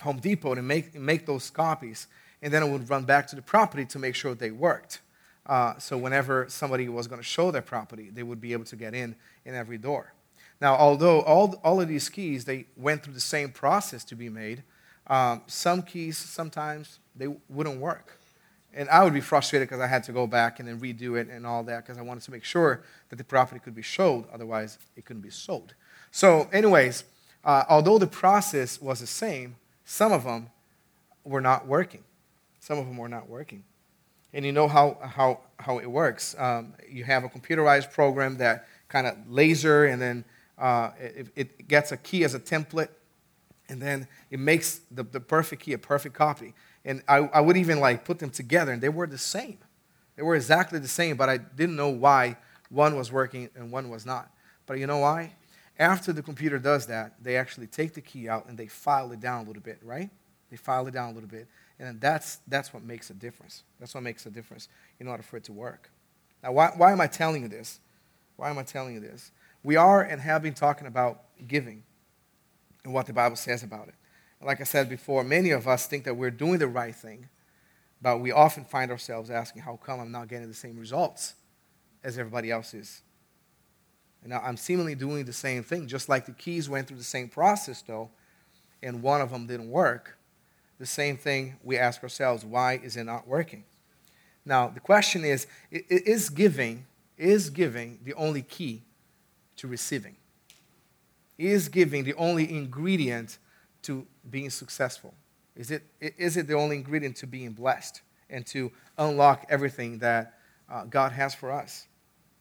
[0.00, 2.06] Home Depot to make, make those copies,
[2.42, 5.00] and then I would run back to the property to make sure they worked.
[5.46, 8.76] Uh, so whenever somebody was going to show their property, they would be able to
[8.76, 10.12] get in in every door.
[10.60, 14.28] Now, although all, all of these keys, they went through the same process to be
[14.28, 14.62] made,
[15.06, 18.18] um, some keys sometimes they wouldn't work.
[18.72, 21.28] And I would be frustrated because I had to go back and then redo it
[21.28, 24.24] and all that because I wanted to make sure that the property could be showed.
[24.32, 25.74] Otherwise, it couldn't be sold.
[26.10, 27.04] So, anyways,
[27.44, 30.50] uh, although the process was the same, some of them
[31.24, 32.02] were not working.
[32.60, 33.64] Some of them were not working.
[34.32, 36.34] And you know how, how, how it works.
[36.38, 40.24] Um, you have a computerized program that kind of laser and then
[40.58, 42.88] uh, it, it, gets a key as a template
[43.68, 47.56] and then it makes the, the perfect key a perfect copy and I, I would
[47.56, 49.58] even like put them together and they were the same
[50.16, 52.36] they were exactly the same but i didn't know why
[52.68, 54.30] one was working and one was not
[54.66, 55.34] but you know why
[55.78, 59.20] after the computer does that they actually take the key out and they file it
[59.20, 60.10] down a little bit right?
[60.50, 61.48] They file it down a little bit.
[61.78, 63.64] And that's that's what makes a difference.
[63.80, 64.68] That's what makes a difference
[65.00, 65.90] in order for it to work.
[66.42, 67.80] Now why, why am i telling you this?
[68.36, 69.32] Why am i telling you this?
[69.62, 71.82] We are and have been talking about giving
[72.84, 73.94] and what the bible says about it.
[74.44, 77.28] Like I said before, many of us think that we're doing the right thing,
[78.02, 81.34] but we often find ourselves asking, How come I'm not getting the same results
[82.02, 83.00] as everybody else is?
[84.24, 87.28] And I'm seemingly doing the same thing, just like the keys went through the same
[87.28, 88.10] process, though,
[88.82, 90.16] and one of them didn't work.
[90.78, 93.64] The same thing we ask ourselves, why is it not working?
[94.46, 98.82] Now, the question is, is giving, is giving the only key
[99.56, 100.16] to receiving?
[101.38, 103.38] Is giving the only ingredient
[103.82, 105.14] to being successful?
[105.54, 110.38] Is it, is it the only ingredient to being blessed and to unlock everything that
[110.70, 111.86] uh, God has for us?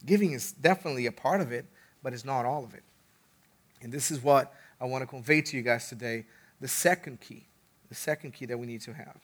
[0.05, 1.65] Giving is definitely a part of it,
[2.01, 2.83] but it's not all of it.
[3.81, 6.25] And this is what I want to convey to you guys today
[6.61, 7.45] the second key,
[7.89, 9.17] the second key that we need to have.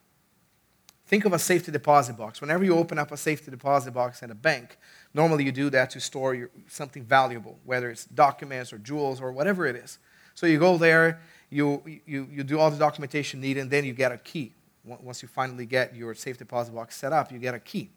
[1.07, 2.41] Think of a safety deposit box.
[2.41, 4.77] Whenever you open up a safety deposit box at a bank,
[5.13, 9.31] normally you do that to store your, something valuable, whether it's documents or jewels or
[9.31, 9.99] whatever it is.
[10.35, 13.93] So you go there you, you, you do all the documentation needed, and then you
[13.93, 14.53] get a key.
[14.83, 17.89] Once you finally get your safe deposit box set up, you get a key.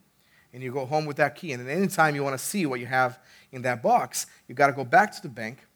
[0.52, 1.52] And you go home with that key.
[1.52, 3.18] And then anytime you want to see what you have
[3.52, 5.66] in that box, you got to go back to the bank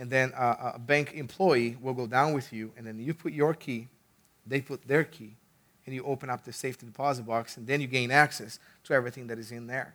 [0.00, 3.34] and then a, a bank employee will go down with you, and then you put
[3.34, 3.88] your key,
[4.46, 5.36] they put their key,
[5.84, 9.26] and you open up the safety deposit box, and then you gain access to everything
[9.26, 9.94] that is in there.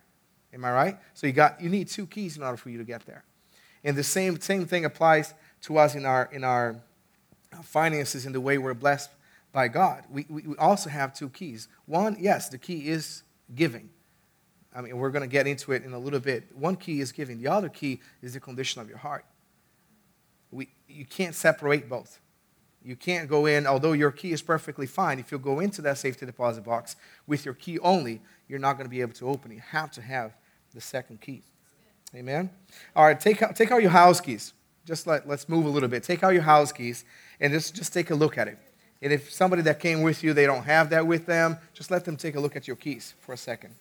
[0.54, 0.96] Am I right?
[1.14, 3.24] So you got you need two keys in order for you to get there.
[3.82, 6.76] And the same, same thing applies to us in our in our
[7.52, 9.10] uh, finances in the way we're blessed
[9.50, 10.04] by God.
[10.08, 11.66] We, we also have two keys.
[11.84, 13.24] One, yes, the key is
[13.56, 13.90] giving.
[14.76, 16.54] I mean, we're going to get into it in a little bit.
[16.54, 17.40] One key is giving.
[17.40, 19.24] The other key is the condition of your heart.
[20.50, 22.20] We, you can't separate both.
[22.84, 25.98] You can't go in, although your key is perfectly fine, if you go into that
[25.98, 26.94] safety deposit box
[27.26, 29.54] with your key only, you're not going to be able to open it.
[29.56, 30.36] You have to have
[30.72, 31.42] the second key.
[32.14, 32.50] Amen?
[32.94, 34.52] All right, take out, take out your house keys.
[34.84, 36.04] Just let, let's move a little bit.
[36.04, 37.04] Take out your house keys
[37.40, 38.58] and just, just take a look at it.
[39.02, 42.04] And if somebody that came with you, they don't have that with them, just let
[42.04, 43.74] them take a look at your keys for a second.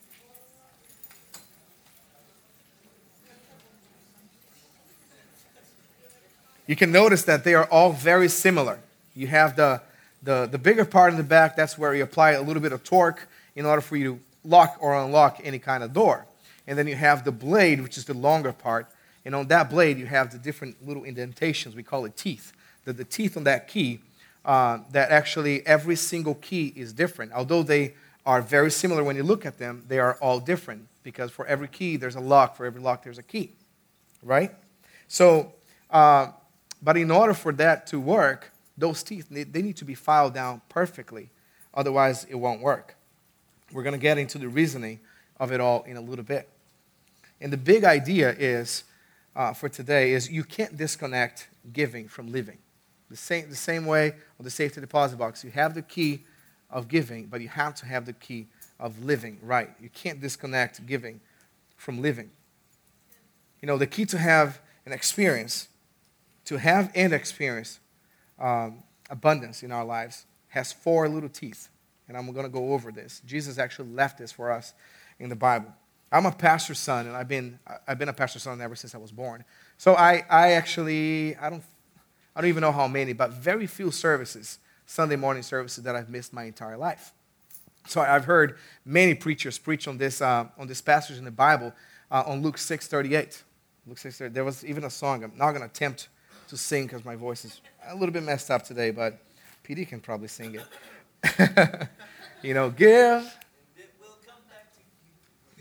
[6.67, 8.79] You can notice that they are all very similar.
[9.13, 9.81] You have the,
[10.23, 12.83] the, the bigger part in the back, that's where you apply a little bit of
[12.83, 16.25] torque in order for you to lock or unlock any kind of door.
[16.67, 18.87] And then you have the blade, which is the longer part.
[19.23, 21.75] And on that blade, you have the different little indentations.
[21.75, 22.53] We call it teeth.
[22.85, 23.99] The, the teeth on that key,
[24.43, 27.31] uh, that actually every single key is different.
[27.33, 27.93] Although they
[28.25, 31.67] are very similar when you look at them, they are all different because for every
[31.67, 32.55] key, there's a lock.
[32.55, 33.51] For every lock, there's a key.
[34.23, 34.51] Right?
[35.07, 35.53] So,
[35.91, 36.31] uh,
[36.85, 40.61] but in order for that to work, those teeth, they need to be filed down
[40.69, 41.31] perfectly.
[41.73, 42.95] Otherwise, it won't work.
[43.73, 44.99] We're going to get into the reasoning
[45.39, 46.47] of it all in a little bit.
[47.41, 48.83] And the big idea is,
[49.35, 52.59] uh, for today, is you can't disconnect giving from living.
[53.09, 56.23] The same, the same way on the safety deposit box, you have the key
[56.69, 58.45] of giving, but you have to have the key
[58.79, 59.71] of living right.
[59.81, 61.19] You can't disconnect giving
[61.77, 62.29] from living.
[63.59, 65.67] You know, the key to have an experience
[66.45, 67.79] to have and experience
[68.39, 71.69] um, abundance in our lives has four little teeth.
[72.07, 73.21] And I'm going to go over this.
[73.25, 74.73] Jesus actually left this for us
[75.19, 75.73] in the Bible.
[76.11, 78.99] I'm a pastor's son, and I've been, I've been a pastor's son ever since I
[78.99, 79.43] was born.
[79.77, 81.63] So I, I actually, I don't,
[82.35, 86.09] I don't even know how many, but very few services, Sunday morning services, that I've
[86.09, 87.11] missed my entire life.
[87.87, 91.73] So I've heard many preachers preach on this, uh, on this passage in the Bible
[92.11, 93.41] uh, on Luke 6.38.
[93.87, 94.33] Luke 6.38.
[94.33, 95.23] There was even a song.
[95.23, 96.09] I'm not going to attempt
[96.47, 99.19] to sing because my voice is a little bit messed up today, but
[99.63, 101.87] PD can probably sing it.
[102.41, 103.37] you know, give,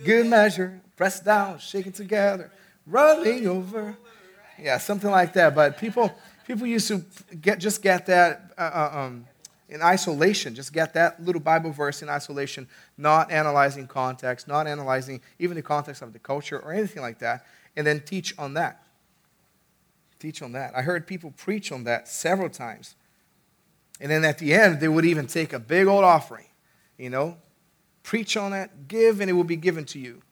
[0.05, 2.51] good measure, press down, shaking together,
[2.87, 3.97] running over.
[4.61, 5.55] Yeah, something like that.
[5.55, 6.13] But people,
[6.47, 7.03] people used to
[7.41, 9.27] get just get that uh, uh, um,
[9.69, 15.21] in isolation, just get that little Bible verse in isolation, not analyzing context, not analyzing
[15.39, 18.84] even the context of the culture or anything like that, and then teach on that
[20.25, 20.75] teach on that.
[20.75, 22.97] I heard people preach on that several times.
[24.01, 26.47] And then at the end, they would even take a big old offering,
[26.97, 27.37] you know,
[28.03, 30.23] preach on that, give, and it will be given to you.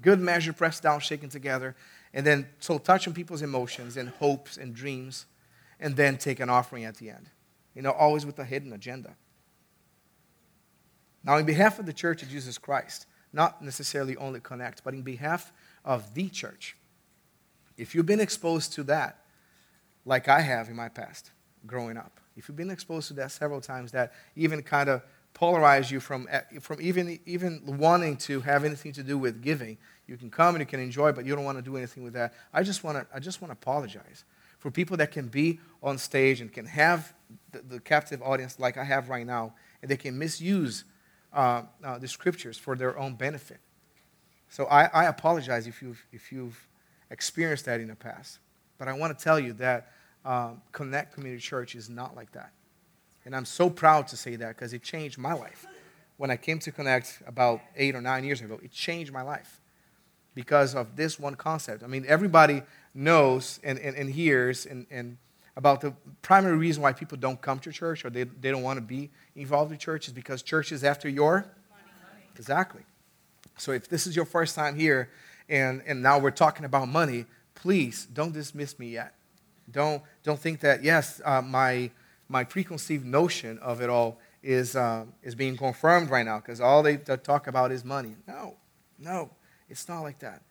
[0.00, 1.74] Good measure, pressed down, shaken together.
[2.14, 5.26] And then, so touch on people's emotions and hopes and dreams,
[5.80, 7.28] and then take an offering at the end.
[7.74, 9.16] You know, always with a hidden agenda.
[11.24, 15.02] Now, in behalf of the Church of Jesus Christ, not necessarily only Connect, but in
[15.02, 15.52] behalf
[15.84, 16.76] of the church,
[17.76, 19.18] if you've been exposed to that,
[20.04, 21.30] like I have in my past
[21.66, 25.02] growing up, if you've been exposed to that several times, that even kind of
[25.34, 29.76] polarize you from, eh, from even, even wanting to have anything to do with giving.
[30.06, 32.14] You can come and you can enjoy, but you don't want to do anything with
[32.14, 32.34] that.
[32.52, 34.24] I just want to, I just want to apologize
[34.58, 37.12] for people that can be on stage and can have
[37.52, 40.84] the, the captive audience like I have right now, and they can misuse
[41.32, 43.58] uh, uh, the scriptures for their own benefit.
[44.48, 46.66] So I, I apologize if you've, if you've
[47.10, 48.38] experienced that in the past.
[48.78, 49.92] But I want to tell you that
[50.24, 52.52] um, Connect Community Church is not like that.
[53.24, 55.66] And I'm so proud to say that because it changed my life.
[56.16, 59.60] When I came to Connect about eight or nine years ago, it changed my life
[60.34, 61.82] because of this one concept.
[61.82, 62.62] I mean, everybody
[62.94, 65.18] knows and, and, and hears and, and
[65.56, 68.76] about the primary reason why people don't come to church or they, they don't want
[68.76, 72.24] to be involved in church is because church is after your money.
[72.36, 72.82] Exactly.
[73.56, 75.10] So if this is your first time here,
[75.48, 79.14] and, and now we're talking about money, please don't dismiss me yet.
[79.70, 81.90] Don't, don't think that, yes, uh, my,
[82.28, 86.82] my preconceived notion of it all is, uh, is being confirmed right now because all
[86.82, 88.16] they talk about is money.
[88.26, 88.54] No,
[88.98, 89.30] no,
[89.68, 90.42] it's not like that.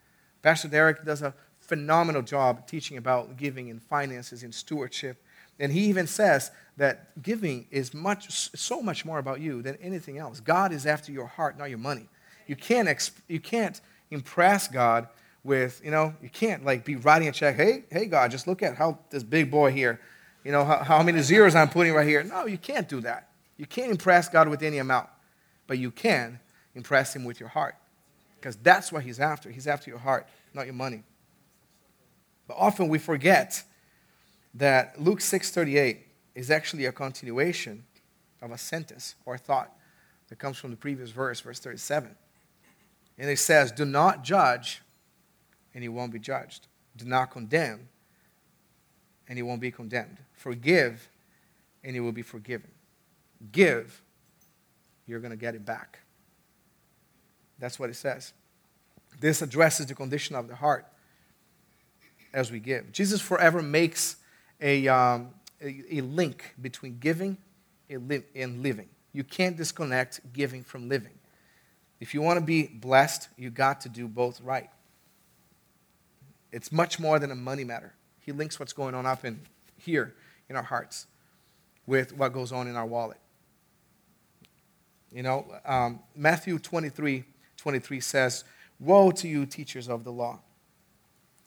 [0.42, 5.24] Pastor Deryck does a phenomenal job teaching about giving and finances and stewardship.
[5.60, 10.18] And he even says that giving is much, so much more about you than anything
[10.18, 10.40] else.
[10.40, 12.08] God is after your heart, not your money.
[12.48, 13.80] You can't, you can't
[14.12, 15.08] impress God
[15.44, 17.56] with, you know, you can't like be writing a check.
[17.56, 20.00] Hey, hey, God, just look at how this big boy here,
[20.44, 22.24] you know, how, how many zeros I'm putting right here.
[22.24, 23.30] No, you can't do that.
[23.58, 25.08] You can't impress God with any amount,
[25.68, 26.40] but you can
[26.74, 27.76] impress Him with your heart
[28.40, 29.50] because that's what He's after.
[29.50, 31.04] He's after your heart, not your money.
[32.48, 33.64] But often we forget
[34.56, 36.00] that Luke 6:38
[36.34, 37.86] is actually a continuation
[38.42, 39.72] of a sentence or a thought
[40.28, 42.16] that comes from the previous verse, verse 37.
[43.18, 44.82] And it says, Do not judge,
[45.74, 46.68] and you won't be judged.
[46.98, 47.88] Do not condemn,
[49.28, 50.18] and you won't be condemned.
[50.34, 51.10] Forgive,
[51.84, 52.72] and you will be forgiven.
[53.52, 54.02] Give,
[55.08, 56.00] you're going to get it back.
[57.60, 58.34] That's what it says.
[59.20, 60.86] This addresses the condition of the heart
[62.34, 62.92] as we give.
[62.92, 64.18] Jesus forever makes
[64.60, 65.30] a, um,
[65.62, 67.38] a, a, link between giving
[67.90, 68.90] and living.
[69.14, 71.15] You can't disconnect giving from living.
[72.06, 74.70] If you want to be blessed, you got to do both right.
[76.52, 77.96] It's much more than a money matter.
[78.20, 79.40] He links what's going on up in
[79.80, 80.14] here
[80.48, 81.08] in our hearts
[81.88, 83.18] with what goes on in our wallet.
[85.12, 87.24] You know, um, Matthew 23
[87.58, 88.44] 23 says,
[88.80, 90.42] Woe to you, teachers of the law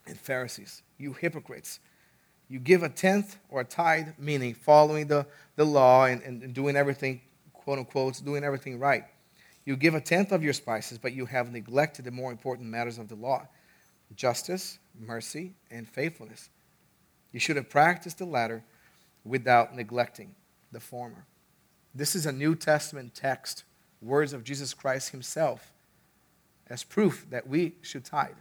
[0.09, 1.79] and Pharisees, you hypocrites!
[2.49, 6.75] You give a tenth or a tithe, meaning following the, the law and, and doing
[6.75, 7.21] everything,
[7.53, 9.05] quote unquote, doing everything right.
[9.69, 12.97] You give a tenth of your spices, but you have neglected the more important matters
[12.97, 13.47] of the law
[14.17, 16.49] justice, mercy, and faithfulness.
[17.33, 18.65] You should have practiced the latter
[19.27, 20.35] without neglecting
[20.73, 21.27] the former.
[21.95, 23.65] This is a New Testament text,
[24.01, 25.71] words of Jesus Christ Himself,
[26.71, 28.39] as proof that we should tithe.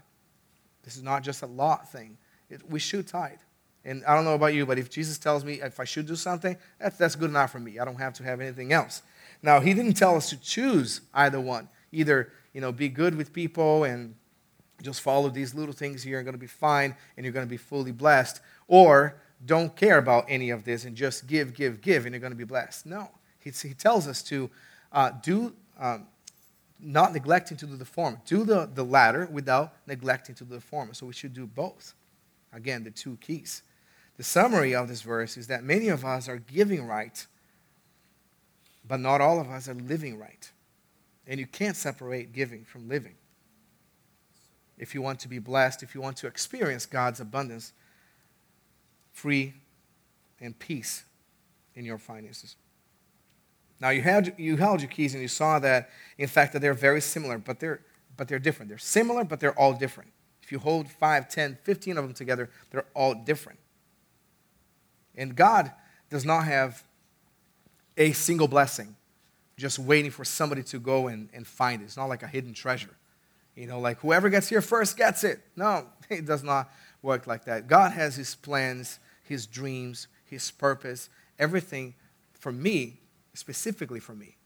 [0.83, 2.17] This is not just a law thing,
[2.49, 3.39] it, we should tithe.
[3.83, 6.15] And I don't know about you, but if Jesus tells me if I should do
[6.15, 7.79] something, that's, that's good enough for me.
[7.79, 9.01] I don't have to have anything else.
[9.41, 11.69] Now, he didn't tell us to choose either one.
[11.91, 14.15] Either, you know, be good with people and
[14.81, 17.57] just follow these little things and going to be fine and you're going to be
[17.57, 22.13] fully blessed, or don't care about any of this and just give, give, give and
[22.13, 22.85] you're going to be blessed.
[22.85, 23.09] No.
[23.39, 24.49] He, he tells us to
[24.91, 26.07] uh, do, um,
[26.79, 28.19] not neglecting to do the former.
[28.25, 30.93] Do the, the latter without neglecting to do the former.
[30.93, 31.93] So we should do both.
[32.53, 33.63] Again, the two keys.
[34.17, 37.25] The summary of this verse is that many of us are giving right
[38.87, 40.51] but not all of us are living right.
[41.25, 43.15] And you can't separate giving from living.
[44.77, 47.73] If you want to be blessed, if you want to experience God's abundance,
[49.11, 49.55] free
[50.39, 51.03] and peace
[51.75, 52.55] in your finances.
[53.79, 56.73] Now you had you held your keys and you saw that in fact that they're
[56.73, 57.81] very similar, but they're
[58.15, 58.69] but they're different.
[58.69, 60.11] They're similar, but they're all different.
[60.41, 63.59] If you hold 5, 10, 15 of them together, they're all different.
[65.15, 65.71] And God
[66.09, 66.83] does not have
[67.97, 68.95] a single blessing,
[69.57, 71.85] just waiting for somebody to go and, and find it.
[71.85, 72.95] It's not like a hidden treasure.
[73.55, 75.41] You know, like whoever gets here first gets it.
[75.55, 76.69] No, it does not
[77.01, 77.67] work like that.
[77.67, 81.95] God has His plans, His dreams, His purpose, everything
[82.33, 82.99] for me,
[83.33, 84.37] specifically for me.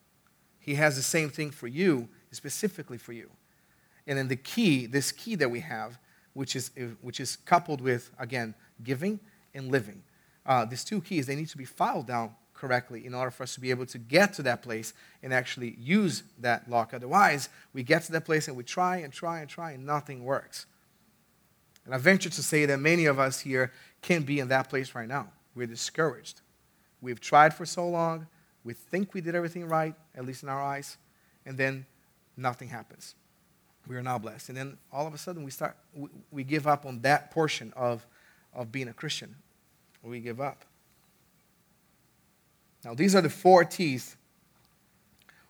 [0.60, 3.30] He has the same thing for you, specifically for you.
[4.08, 6.00] And then the key, this key that we have,
[6.34, 9.20] which is, which is coupled with, again, giving
[9.54, 10.04] and living.
[10.46, 13.56] Uh, these two keys, they need to be filed down correctly in order for us
[13.56, 14.94] to be able to get to that place
[15.24, 16.94] and actually use that lock.
[16.94, 20.24] Otherwise, we get to that place and we try and try and try and nothing
[20.24, 20.68] works.
[21.86, 23.72] And I venture to say that many of us here
[24.04, 25.30] can be in that place right now.
[25.56, 26.42] We're discouraged.
[27.02, 28.28] We've tried for so long.
[28.64, 30.98] We think we did everything right, at least in our eyes,
[31.48, 31.88] and then
[32.38, 33.16] nothing happens.
[33.88, 34.50] We are now blessed.
[34.50, 37.74] And then all of a sudden we start we, we give up on that portion
[37.76, 38.06] of,
[38.54, 39.34] of being a Christian.
[40.04, 40.64] We give up.
[42.84, 44.18] Now, these are the four teeth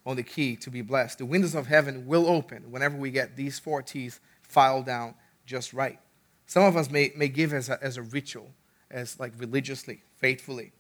[0.06, 1.20] on the key to be blessed.
[1.20, 5.16] The windows of heaven will open whenever we get these four teeth filed down
[5.46, 6.00] just right.
[6.46, 8.52] Some of us may, may give as a, as a ritual,
[8.90, 10.74] as like religiously, faithfully,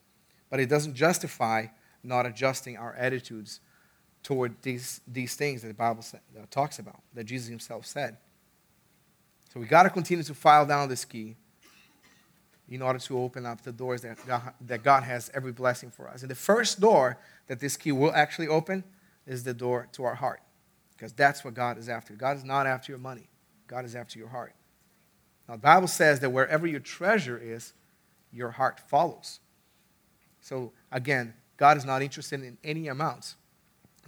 [0.49, 1.67] but it doesn't justify
[2.03, 3.59] not adjusting our attitudes
[4.23, 8.17] toward these, these things that the Bible uh, talks about, that Jesus himself said.
[9.53, 11.35] So we got to continue to file down this key
[12.71, 16.07] in order to open up the doors that God, that God has every blessing for
[16.07, 16.21] us.
[16.21, 17.17] And the first door
[17.47, 18.85] that this key will actually open
[19.27, 20.39] is the door to our heart,
[20.93, 22.13] because that's what God is after.
[22.13, 23.27] God is not after your money,
[23.67, 24.53] God is after your heart.
[25.49, 27.73] Now, the Bible says that wherever your treasure is,
[28.31, 29.41] your heart follows.
[30.39, 33.35] So, again, God is not interested in any amounts,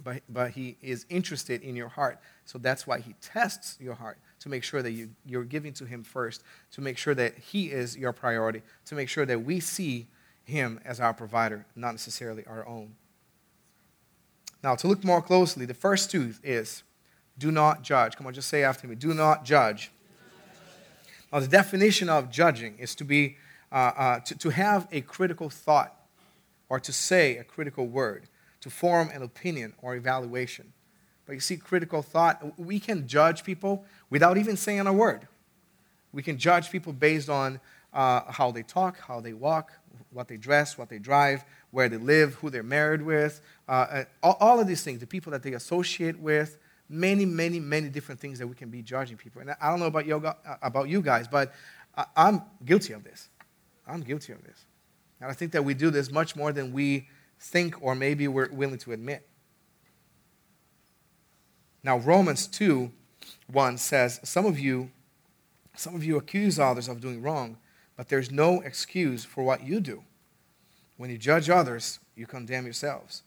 [0.02, 2.18] but, but He is interested in your heart.
[2.46, 5.86] So that's why He tests your heart to make sure that you, you're giving to
[5.86, 9.58] Him first, to make sure that He is your priority, to make sure that we
[9.58, 10.06] see
[10.44, 12.94] Him as our provider, not necessarily our own.
[14.62, 16.82] Now, to look more closely, the first tooth is
[17.38, 18.16] do not judge.
[18.16, 19.90] Come on, just say after me do not judge.
[21.32, 23.38] Now, the definition of judging is to be
[23.72, 25.96] uh, uh, to, to have a critical thought
[26.68, 28.28] or to say a critical word,
[28.60, 30.73] to form an opinion or evaluation.
[31.26, 35.26] But you see, critical thought, we can judge people without even saying a word.
[36.12, 37.60] We can judge people based on
[37.92, 39.72] uh, how they talk, how they walk,
[40.10, 44.36] what they dress, what they drive, where they live, who they're married with, uh, all,
[44.40, 46.58] all, of these things, the people that they associate with,
[46.88, 49.40] many, many, many different things that we can be judging people.
[49.40, 51.52] And I don't know about, yoga, uh, about you guys, but
[52.16, 53.28] I'm guilty of this.
[53.86, 54.64] I'm guilty of this.
[55.20, 57.08] And I think that we do this much more than we
[57.38, 59.26] think or maybe we're willing to admit.
[61.84, 62.90] Now, Romans 2
[63.52, 64.90] 1 says, Some of you,
[65.76, 67.58] some of you accuse others of doing wrong,
[67.96, 70.02] but there's no excuse for what you do.
[70.96, 73.22] When you judge others, you condemn yourselves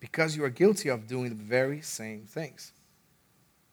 [0.00, 2.72] because you are guilty of doing the very same things.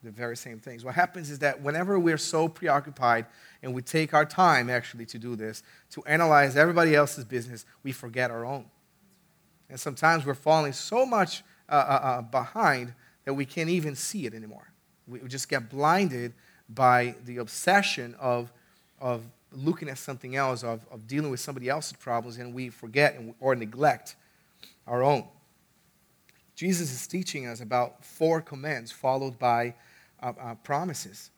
[0.03, 0.83] The very same things.
[0.83, 3.25] What happens is that whenever we're so preoccupied
[3.61, 7.93] and we take our time actually to do this, to analyze everybody else's business, we
[7.93, 8.65] forget our own.
[9.69, 12.93] And sometimes we're falling so much uh, uh, uh behind
[13.25, 14.67] that we can't even see it anymore.
[15.07, 16.33] We just get blinded
[16.69, 18.51] by the obsession of,
[18.99, 23.19] of looking at something else, of, of dealing with somebody else's problems, and we forget
[23.39, 24.15] or neglect
[24.87, 25.25] our own.
[26.55, 29.75] Jesus is teaching us about four commands followed by
[30.21, 31.31] uh, uh, promises.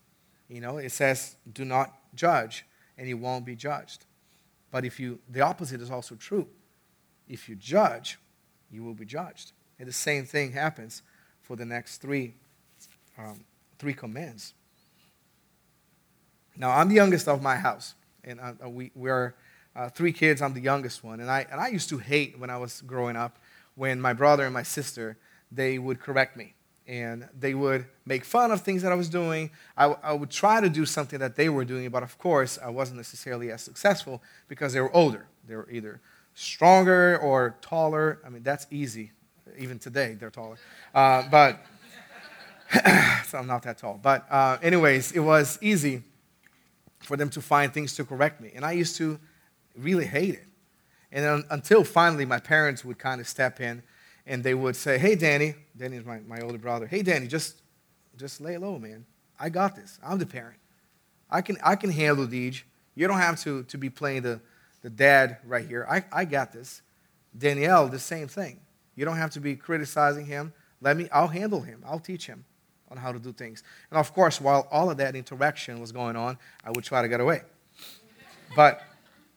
[0.49, 2.65] You know, it says, do not judge,
[2.97, 4.05] and you won't be judged.
[4.71, 6.47] But if you, the opposite is also true.
[7.27, 8.19] If you judge,
[8.69, 9.53] you will be judged.
[9.79, 11.01] And the same thing happens
[11.45, 12.33] for the next three,
[13.17, 13.39] um,
[13.77, 14.53] three commands.
[16.57, 19.35] Now, I'm the youngest of my house and uh, uh, we, we're
[19.75, 20.41] uh, three kids.
[20.41, 21.19] I'm the youngest one.
[21.19, 23.37] And I, and I used to hate when I was growing up
[23.75, 25.17] when my brother and my sister,
[25.51, 26.53] they would correct me.
[26.87, 29.51] And they would make fun of things that I was doing.
[29.75, 32.69] I, I would try to do something that they were doing, but of course, I
[32.69, 35.27] wasn't necessarily as successful because they were older.
[35.47, 35.99] They were either
[36.35, 38.19] stronger or taller.
[38.25, 39.11] I mean, that's easy.
[39.57, 40.57] Even today, they're taller.
[40.93, 41.59] Uh, but,
[43.25, 43.99] so I'm not that tall.
[44.01, 46.03] But, uh, anyways, it was easy
[46.99, 48.51] for them to find things to correct me.
[48.55, 49.19] And I used to
[49.77, 50.45] really hate it.
[51.11, 53.83] And then, until finally my parents would kind of step in
[54.25, 56.87] and they would say, Hey, Danny, Danny is my, my older brother.
[56.87, 57.61] Hey, Danny, just,
[58.17, 59.05] just lay low, man.
[59.39, 59.99] I got this.
[60.03, 60.57] I'm the parent.
[61.29, 62.63] I can, I can handle Deej.
[62.95, 64.39] You don't have to, to be playing the,
[64.81, 65.85] the dad right here.
[65.89, 66.81] I, I got this.
[67.37, 68.59] Danielle, the same thing.
[68.95, 70.53] You don't have to be criticizing him.
[70.81, 71.83] Let me, I'll handle him.
[71.85, 72.45] I'll teach him
[72.89, 73.63] on how to do things.
[73.89, 77.07] And of course, while all of that interaction was going on, I would try to
[77.07, 77.41] get away.
[78.55, 78.81] But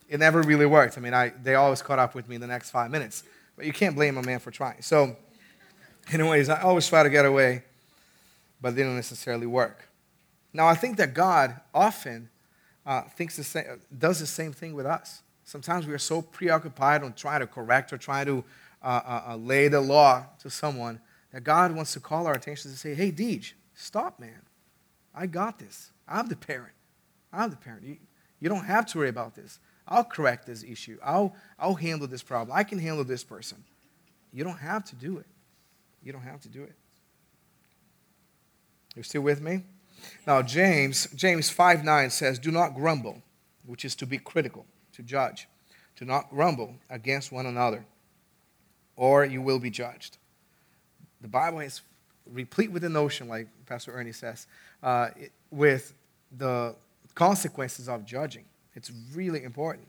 [0.09, 0.97] it never really worked.
[0.97, 3.25] I mean, I, they always caught up with me in the next five minutes.
[3.57, 4.83] But you can't blame a man for trying.
[4.83, 5.17] So,
[6.13, 7.65] anyways, I always try to get away,
[8.61, 9.89] but they don't necessarily work.
[10.53, 12.29] Now, I think that God often
[12.87, 13.65] uh, thinks the same,
[13.97, 15.23] does the same thing with us.
[15.45, 18.45] Sometimes we are so preoccupied on trying to correct or trying to
[18.83, 21.01] uh, uh, uh lay the law to someone
[21.33, 24.43] that God wants to call our attention to say, hey, Deej, stop, man.
[25.15, 25.91] I got this.
[26.07, 26.75] I'm the parent.
[27.33, 27.85] I'm the parent.
[27.85, 27.97] You,
[28.41, 29.59] you don't have to worry about this.
[29.87, 30.99] I'll correct this issue.
[31.03, 32.57] I'll, I'll handle this problem.
[32.57, 33.65] I can handle this person.
[34.33, 35.27] You don't have to do it.
[36.03, 36.75] You don't have to do it.
[38.95, 39.63] You're still with me?
[40.27, 43.23] Now, James, James 5 9 says, Do not grumble,
[43.67, 45.49] which is to be critical, to judge.
[45.97, 47.85] Do not grumble against one another,
[48.99, 50.19] or you will be judged
[51.21, 51.83] the Bible is
[52.27, 54.47] replete with the notion, like Pastor Ernie says,
[54.83, 55.95] uh, it, with
[56.37, 56.75] the
[57.15, 58.45] consequences of judging.
[58.75, 59.89] It's really important.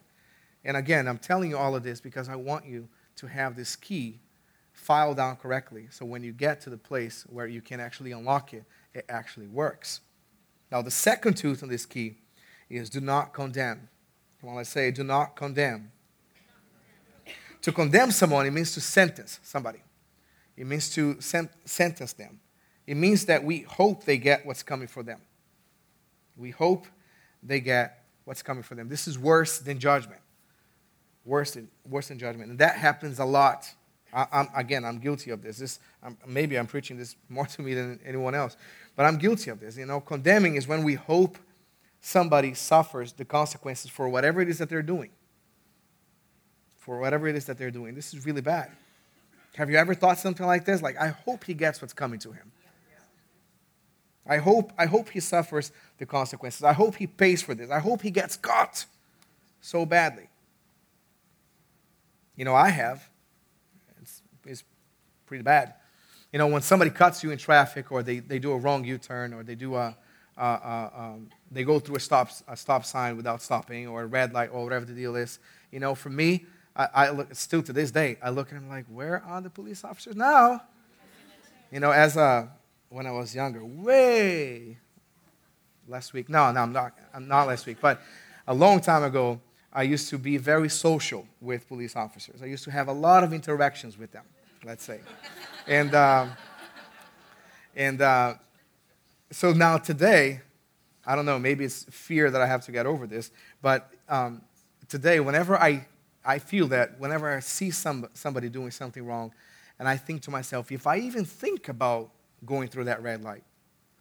[0.63, 2.87] And again, I'm telling you all of this because I want you
[3.17, 4.19] to have this key
[4.73, 5.87] filed down correctly.
[5.91, 9.47] So when you get to the place where you can actually unlock it, it actually
[9.47, 10.01] works.
[10.71, 12.15] Now, the second tooth on this key
[12.69, 13.89] is do not condemn.
[14.41, 15.91] Come let's say do not condemn.
[17.61, 19.79] To condemn someone, it means to sentence somebody.
[20.55, 22.39] It means to sen- sentence them.
[22.85, 25.21] It means that we hope they get what's coming for them.
[26.35, 26.87] We hope
[27.43, 28.89] they get what's coming for them.
[28.89, 30.21] This is worse than judgment.
[31.25, 32.49] Worse than, worse than judgment.
[32.49, 33.67] And that happens a lot.
[34.13, 35.57] I, I'm, again, I'm guilty of this.
[35.57, 38.57] this I'm, maybe I'm preaching this more to me than anyone else,
[38.95, 39.77] but I'm guilty of this.
[39.77, 41.37] You know, condemning is when we hope
[42.01, 45.11] somebody suffers the consequences for whatever it is that they're doing.
[46.89, 47.93] For whatever it is that they're doing.
[47.93, 48.71] This is really bad.
[49.57, 50.81] Have you ever thought something like this?
[50.81, 52.51] Like, I hope he gets what's coming to him.
[54.25, 56.63] I hope, I hope he suffers the consequences.
[56.63, 57.69] I hope he pays for this.
[57.69, 58.87] I hope he gets caught
[59.61, 60.29] so badly.
[62.35, 63.07] You know, I have.
[64.01, 64.63] It's, it's
[65.27, 65.75] pretty bad.
[66.33, 68.97] You know, when somebody cuts you in traffic or they, they do a wrong U
[68.97, 69.95] turn or they do a,
[70.39, 74.49] um, they go through a stop, a stop sign without stopping or a red light
[74.51, 75.37] or whatever the deal is.
[75.69, 76.47] You know, for me,
[76.79, 79.49] I, I look, still to this day, I look at them like, where are the
[79.49, 80.61] police officers now?
[81.71, 82.49] You know, as a,
[82.87, 84.77] when I was younger, way
[85.89, 86.29] last week.
[86.29, 88.01] No, no, I'm not, I'm not last week, but
[88.47, 89.41] a long time ago,
[89.73, 92.41] I used to be very social with police officers.
[92.41, 94.23] I used to have a lot of interactions with them,
[94.65, 95.01] let's say.
[95.67, 96.31] and um,
[97.75, 98.35] and uh,
[99.31, 100.41] so now today,
[101.05, 104.41] I don't know, maybe it's fear that I have to get over this, but um,
[104.87, 105.85] today, whenever I,
[106.23, 109.33] I feel that, whenever I see some, somebody doing something wrong,
[109.77, 112.09] and I think to myself, if I even think about
[112.45, 113.43] going through that red light,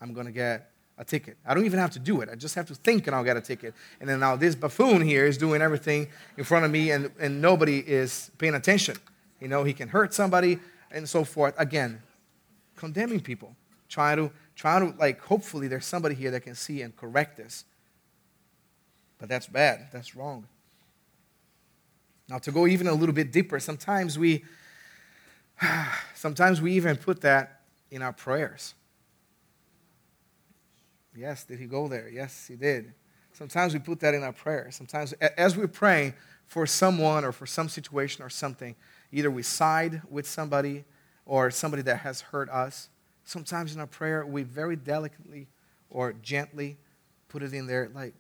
[0.01, 1.37] I'm going to get a ticket.
[1.47, 2.29] I don't even have to do it.
[2.31, 3.75] I just have to think and I'll get a ticket.
[4.01, 7.41] And then now this buffoon here is doing everything in front of me and, and
[7.41, 8.97] nobody is paying attention.
[9.41, 10.59] You know, he can hurt somebody
[10.91, 11.55] and so forth.
[11.57, 12.03] Again,
[12.75, 13.55] condemning people,
[13.89, 17.65] trying to, trying to like, hopefully there's somebody here that can see and correct this.
[19.19, 19.89] But that's bad.
[19.93, 20.47] That's wrong.
[22.29, 24.45] Now, to go even a little bit deeper, sometimes we,
[26.15, 28.75] sometimes we even put that in our prayers.
[31.17, 32.09] Yes, did he go there?
[32.09, 32.93] Yes, he did.
[33.33, 34.77] Sometimes we put that in our prayers.
[34.77, 36.15] Sometimes, as we're praying
[36.47, 38.75] for someone or for some situation or something,
[39.13, 40.85] either we side with somebody
[41.25, 42.89] or somebody that has hurt us.
[43.25, 45.47] Sometimes in our prayer, we very delicately
[45.91, 46.79] or gently
[47.29, 48.15] put it in there, like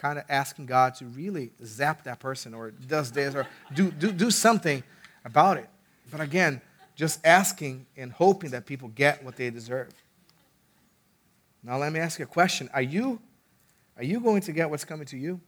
[0.00, 4.10] kind of asking God to really zap that person or does this or do, do,
[4.10, 4.82] do something
[5.26, 5.68] about it.
[6.10, 6.62] But again,
[6.96, 9.92] just asking and hoping that people get what they deserve.
[11.62, 12.70] Now, let me ask you a question.
[12.72, 13.20] Are you,
[13.98, 15.38] are you going to get what's coming to you?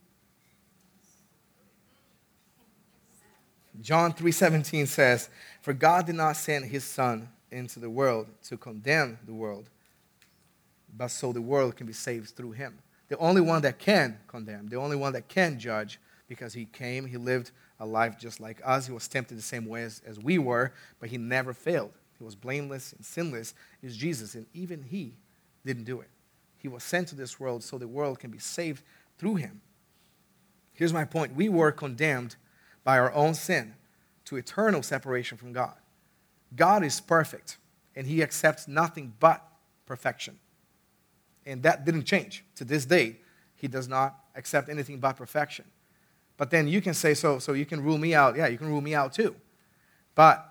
[3.80, 5.30] John 3:17 says,
[5.62, 9.70] "For God did not send his son into the world to condemn the world,
[10.94, 12.78] but so the world can be saved through him."
[13.08, 17.06] The only one that can condemn, the only one that can judge because he came,
[17.06, 18.86] he lived a life just like us.
[18.86, 21.92] He was tempted the same way as, as we were, but he never failed.
[22.18, 25.14] He was blameless and sinless, is Jesus, and even he
[25.66, 26.08] didn't do it.
[26.58, 28.84] He was sent to this world so the world can be saved
[29.18, 29.60] through him.
[30.72, 32.36] Here's my point we were condemned
[32.84, 33.74] by our own sin
[34.26, 35.74] to eternal separation from God.
[36.54, 37.58] God is perfect,
[37.96, 39.46] and he accepts nothing but
[39.86, 40.38] perfection.
[41.46, 42.44] And that didn't change.
[42.56, 43.16] To this day,
[43.56, 45.64] he does not accept anything but perfection.
[46.36, 48.36] But then you can say, so, so you can rule me out.
[48.36, 49.34] Yeah, you can rule me out too.
[50.14, 50.46] But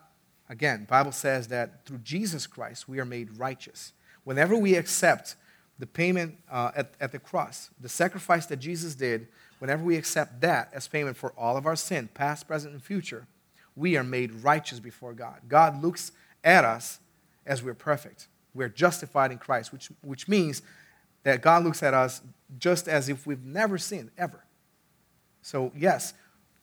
[0.49, 3.93] again, Bible says that through Jesus Christ, we are made righteous.
[4.23, 5.35] Whenever we accept
[5.79, 9.27] the payment uh, at, at the cross, the sacrifice that Jesus did,
[9.59, 13.27] whenever we accept that as payment for all of our sin, past, present, and future,
[13.75, 15.41] we are made righteous before God.
[15.47, 16.11] God looks
[16.43, 16.99] at us
[17.45, 18.27] as we're perfect.
[18.53, 20.61] We're justified in Christ, which, which means
[21.24, 22.22] that God looks at us
[22.57, 24.43] just as if we've never sinned, ever.
[25.41, 26.13] So, yes,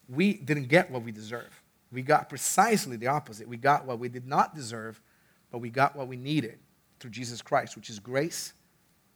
[0.07, 1.61] we didn't get what we deserve.
[1.91, 3.47] We got precisely the opposite.
[3.47, 5.01] We got what we did not deserve,
[5.51, 6.59] but we got what we needed
[6.99, 8.53] through Jesus Christ, which is grace,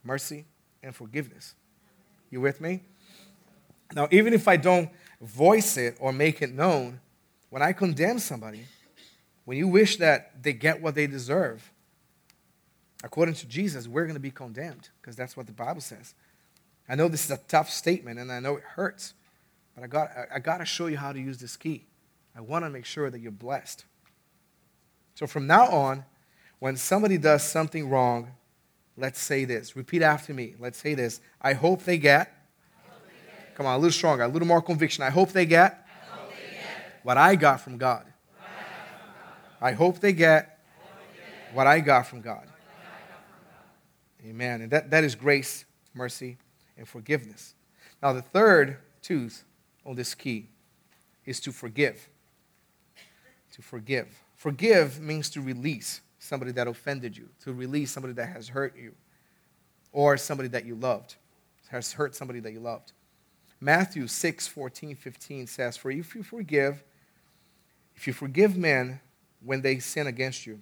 [0.03, 0.45] mercy,
[0.81, 1.55] and forgiveness.
[2.29, 2.83] You with me?
[3.95, 4.89] Now, even if I don't
[5.21, 6.99] voice it or make it known,
[7.49, 8.65] when I condemn somebody,
[9.45, 11.71] when you wish that they get what they deserve,
[13.03, 16.15] according to Jesus, we're going to be condemned because that's what the Bible says.
[16.87, 19.13] I know this is a tough statement and I know it hurts,
[19.75, 21.85] but I got, I got to show you how to use this key.
[22.35, 23.85] I want to make sure that you're blessed.
[25.15, 26.05] So from now on,
[26.59, 28.31] when somebody does something wrong,
[28.97, 29.75] let's say this.
[29.75, 30.55] Repeat after me.
[30.59, 31.21] Let's say this.
[31.41, 32.31] I hope they get.
[33.55, 35.03] Come on, a little stronger, a little more conviction.
[35.03, 38.05] I hope they get, hope they get what I got from God.
[39.61, 40.59] I hope they get
[41.53, 42.47] what I got from God.
[44.25, 44.61] Amen.
[44.61, 46.37] And that, that is grace, mercy,
[46.77, 47.55] and forgiveness.
[48.01, 49.43] Now, the third tooth
[49.85, 50.49] on this key
[51.25, 52.09] is to forgive.
[53.53, 54.07] To forgive.
[54.35, 58.93] Forgive means to release somebody that offended you, to release somebody that has hurt you,
[59.91, 61.15] or somebody that you loved,
[61.69, 62.93] has hurt somebody that you loved.
[63.59, 66.83] Matthew 6, 14, 15 says, For if you forgive,
[67.95, 68.99] if you forgive men
[69.43, 70.61] when they sin against you,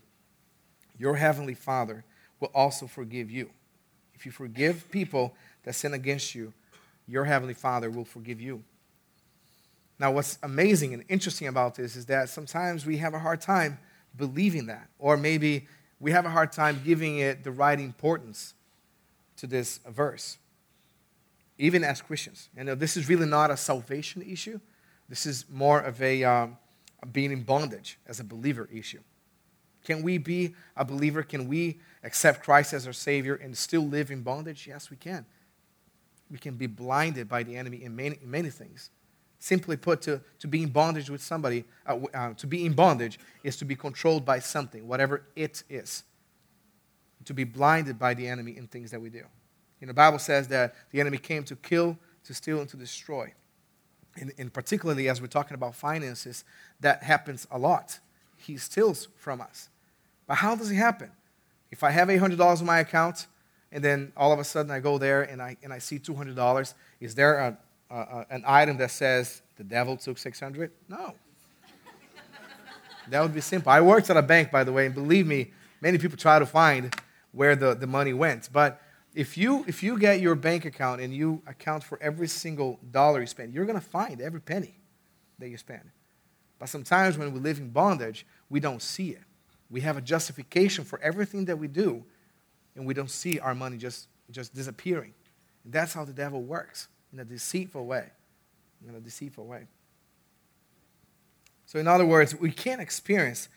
[0.97, 2.03] your heavenly Father
[2.41, 3.49] will also forgive you.
[4.13, 5.33] If you forgive people
[5.63, 6.51] that sin against you,
[7.07, 8.63] your heavenly Father will forgive you.
[9.99, 13.77] Now, what's amazing and interesting about this is that sometimes we have a hard time
[14.17, 15.67] believing that, or maybe
[15.99, 18.55] we have a hard time giving it the right importance
[19.37, 20.37] to this verse,
[21.57, 22.49] even as Christians.
[22.57, 24.59] And this is really not a salvation issue,
[25.07, 26.57] this is more of a um,
[27.11, 29.01] being in bondage as a believer issue.
[29.83, 31.23] Can we be a believer?
[31.23, 34.67] Can we accept Christ as our Savior and still live in bondage?
[34.67, 35.25] Yes, we can.
[36.29, 38.89] we can be blinded by the enemy in many, in many things.
[39.39, 43.19] Simply put, to, to be in bondage with somebody, uh, uh, to be in bondage
[43.43, 46.03] is to be controlled by something, whatever it is.
[47.25, 49.23] To be blinded by the enemy in things that we do.
[49.79, 52.77] You know, the Bible says that the enemy came to kill, to steal, and to
[52.77, 53.33] destroy.
[54.19, 56.43] And, and particularly as we're talking about finances,
[56.79, 57.99] that happens a lot.
[58.37, 59.69] He steals from us.
[60.27, 61.11] But how does it happen?
[61.71, 63.27] If I have $800 in my account,
[63.71, 66.73] and then all of a sudden I go there and I, and I see $200,
[66.99, 67.57] is there a,
[67.89, 70.71] uh, an item that says the devil took 600?
[70.89, 71.13] No.
[73.09, 73.71] that would be simple.
[73.71, 76.45] I worked at a bank, by the way, and believe me, many people try to
[76.45, 76.93] find
[77.31, 78.49] where the, the money went.
[78.51, 78.81] But
[79.13, 83.21] if you, if you get your bank account and you account for every single dollar
[83.21, 84.75] you spend, you're going to find every penny
[85.39, 85.89] that you spend.
[86.59, 89.23] But sometimes when we live in bondage, we don't see it.
[89.71, 92.03] We have a justification for everything that we do,
[92.75, 95.13] and we don't see our money just, just disappearing.
[95.63, 98.09] And that's how the devil works in a deceitful way.
[98.87, 99.67] In a deceitful way.
[101.65, 103.47] So, in other words, we can't experience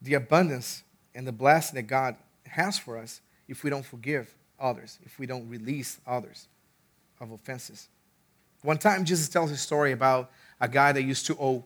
[0.00, 0.82] the abundance
[1.14, 5.26] and the blessing that God has for us if we don't forgive others, if we
[5.26, 6.48] don't release others
[7.20, 7.88] of offenses.
[8.62, 10.30] One time, Jesus tells a story about
[10.60, 11.64] a guy that used to owe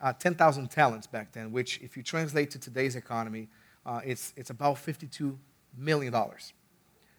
[0.00, 3.48] uh, 10,000 talents back then, which, if you translate to today's economy,
[3.84, 5.36] uh, it's, it's about $52
[5.76, 6.14] million.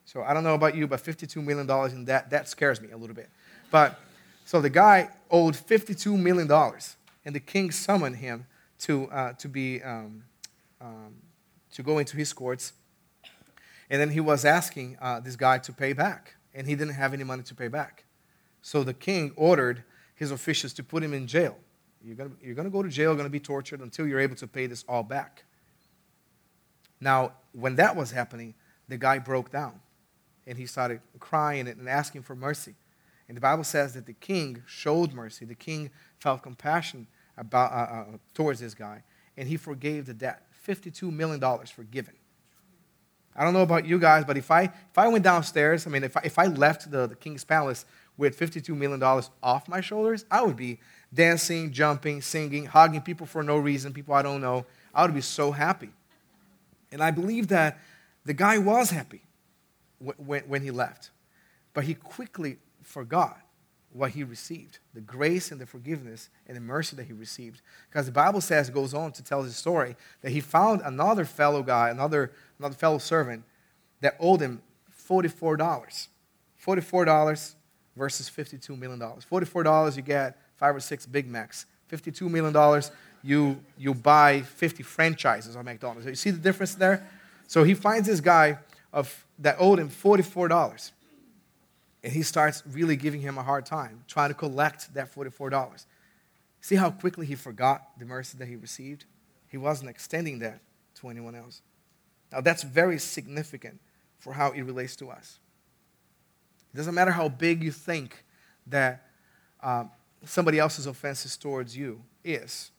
[0.05, 2.97] So I don't know about you, but $52 million in that, that scares me a
[2.97, 3.29] little bit.
[3.69, 3.99] But
[4.45, 6.49] so the guy owed $52 million,
[7.25, 8.45] and the king summoned him
[8.79, 10.23] to, uh, to, be, um,
[10.81, 11.15] um,
[11.73, 12.73] to go into his courts.
[13.89, 17.13] And then he was asking uh, this guy to pay back, and he didn't have
[17.13, 18.05] any money to pay back.
[18.61, 19.83] So the king ordered
[20.15, 21.57] his officials to put him in jail.
[22.03, 24.47] You're going you're to go to jail, going to be tortured until you're able to
[24.47, 25.43] pay this all back.
[27.01, 28.53] Now, when that was happening,
[28.87, 29.79] the guy broke down
[30.47, 32.75] and he started crying and asking for mercy.
[33.27, 35.45] And the Bible says that the king showed mercy.
[35.45, 39.03] The king felt compassion about, uh, uh, towards this guy,
[39.37, 40.47] and he forgave the debt.
[40.67, 42.15] $52 million forgiven.
[43.35, 46.03] I don't know about you guys, but if I, if I went downstairs, I mean,
[46.03, 47.85] if I, if I left the, the king's palace
[48.17, 50.79] with $52 million off my shoulders, I would be
[51.13, 54.65] dancing, jumping, singing, hugging people for no reason, people I don't know.
[54.93, 55.89] I would be so happy.
[56.91, 57.79] And I believe that
[58.25, 59.21] the guy was happy
[59.99, 61.11] when, when he left,
[61.73, 63.39] but he quickly forgot
[63.91, 67.61] what he received the grace and the forgiveness and the mercy that he received.
[67.89, 71.63] Because the Bible says, goes on to tell his story, that he found another fellow
[71.63, 73.43] guy, another, another fellow servant
[74.01, 74.61] that owed him
[75.07, 75.57] $44.
[76.63, 77.55] $44
[77.95, 78.99] versus $52 million.
[78.99, 81.65] $44, you get five or six Big Macs.
[81.91, 82.83] $52 million,
[83.23, 86.05] you, you buy 50 franchises on McDonald's.
[86.05, 87.07] You see the difference there?
[87.47, 88.59] So he finds this guy
[88.93, 90.91] of, that owed him $44.
[92.03, 95.85] And he starts really giving him a hard time, trying to collect that $44.
[96.61, 99.05] See how quickly he forgot the mercy that he received?
[99.47, 100.59] He wasn't extending that
[100.95, 101.61] to anyone else.
[102.31, 103.79] Now, that's very significant
[104.19, 105.39] for how it relates to us.
[106.73, 108.23] It doesn't matter how big you think
[108.67, 109.07] that
[109.63, 109.89] um,
[110.25, 112.71] somebody else's offenses towards you is.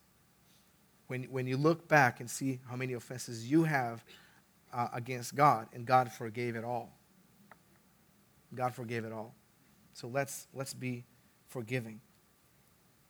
[1.06, 4.04] When, when you look back and see how many offenses you have
[4.72, 6.96] uh, against God, and God forgave it all.
[8.54, 9.34] God forgave it all.
[9.92, 11.04] So let's, let's be
[11.48, 12.00] forgiving.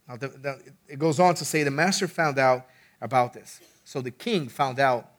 [0.09, 0.59] Now, the, the,
[0.89, 2.67] it goes on to say the master found out
[3.01, 3.61] about this.
[3.85, 5.11] So the king found out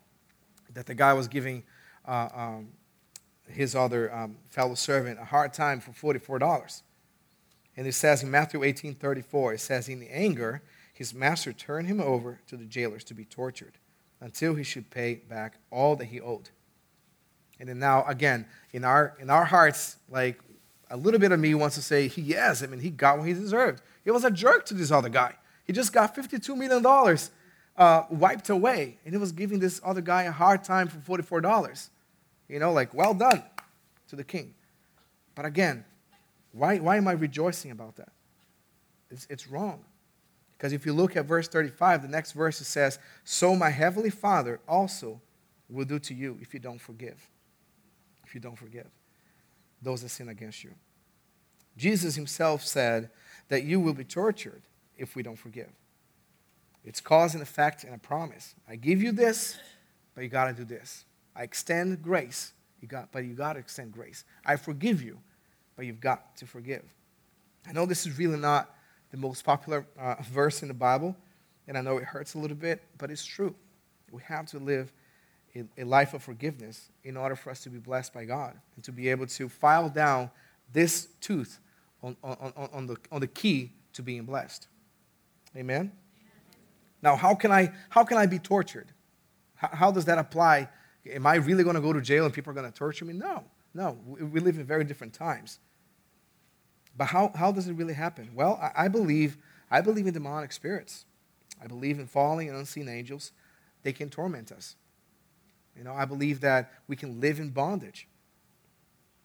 [0.73, 1.63] that the guy was giving
[2.05, 2.69] uh, um,
[3.47, 6.81] his other um, fellow servant a hard time for $44.
[7.77, 10.61] And it says in Matthew 18 34, it says, In the anger,
[10.93, 13.73] his master turned him over to the jailers to be tortured
[14.19, 16.49] until he should pay back all that he owed.
[17.59, 20.39] And then now, again, in our, in our hearts, like
[20.89, 23.27] a little bit of me wants to say, he yes, I mean, he got what
[23.27, 23.81] he deserved.
[24.03, 25.35] He was a jerk to this other guy.
[25.65, 27.17] He just got $52 million
[27.77, 31.89] uh, wiped away, and he was giving this other guy a hard time for $44.
[32.49, 33.43] You know, like, well done
[34.09, 34.53] to the king.
[35.35, 35.85] But again,
[36.51, 38.11] why, why am I rejoicing about that?
[39.09, 39.83] It's, it's wrong.
[40.57, 44.09] Because if you look at verse 35, the next verse it says, So my heavenly
[44.09, 45.21] Father also
[45.69, 47.29] will do to you if you don't forgive
[48.31, 48.87] if you don't forgive
[49.81, 50.71] those that sin against you.
[51.75, 53.09] Jesus himself said
[53.49, 54.61] that you will be tortured
[54.97, 55.69] if we don't forgive.
[56.85, 58.55] It's cause and effect and a promise.
[58.69, 59.57] I give you this,
[60.15, 61.03] but you got to do this.
[61.35, 64.23] I extend grace, you got, but you got to extend grace.
[64.45, 65.19] I forgive you,
[65.75, 66.83] but you've got to forgive.
[67.67, 68.73] I know this is really not
[69.11, 71.15] the most popular uh, verse in the Bible,
[71.67, 73.55] and I know it hurts a little bit, but it's true.
[74.11, 74.91] We have to live
[75.77, 78.91] a, life of forgiveness in order for us to be blessed by God and to
[78.91, 80.29] be able to file down
[80.71, 81.59] this tooth
[82.01, 84.67] on, on, on, on, the, on the key to being blessed.
[85.55, 85.91] Amen?
[87.01, 88.87] Now, how can I, how can I be tortured?
[89.55, 90.69] How, how does that apply?
[91.09, 93.13] Am I really going to go to jail and people are going to torture me?
[93.13, 93.43] No,
[93.73, 93.97] no.
[94.05, 95.59] We, live in very different times.
[96.97, 98.29] But how, how does it really happen?
[98.33, 99.37] Well, I, I, believe,
[99.69, 101.05] I believe in demonic spirits.
[101.61, 103.31] I believe in falling and unseen angels.
[103.83, 104.75] They can torment us.
[105.77, 108.07] You know, I believe that we can live in bondage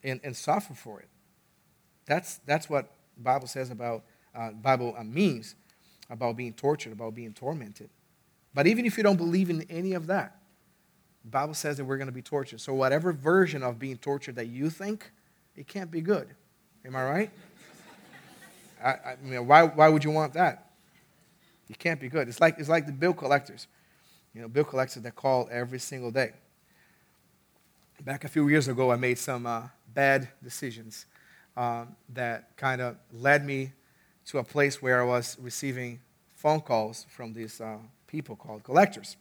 [0.04, 1.08] and, and suffer for it.
[2.06, 5.56] That's, that's what the Bible says about, uh, Bible uh, means
[6.08, 7.90] about being tortured, about being tormented.
[8.54, 10.40] But even if you don't believe in any of that,
[11.26, 12.60] the Bible says that we're going to be tortured.
[12.60, 15.10] So whatever version of being tortured that you think,
[15.56, 16.28] it can't be good.
[16.84, 17.30] Am I right?
[18.80, 20.70] I, I mean, why, why would you want that?
[21.68, 22.28] It can't be good.
[22.28, 23.66] It's like, it's like the bill collectors.
[24.34, 26.30] You know, bill collectors that call every single day.
[28.04, 29.62] Back a few years ago, I made some uh,
[29.92, 31.06] bad decisions
[31.56, 33.72] um, that kind of led me
[34.26, 35.98] to a place where I was receiving
[36.36, 39.16] phone calls from these uh, people called collectors.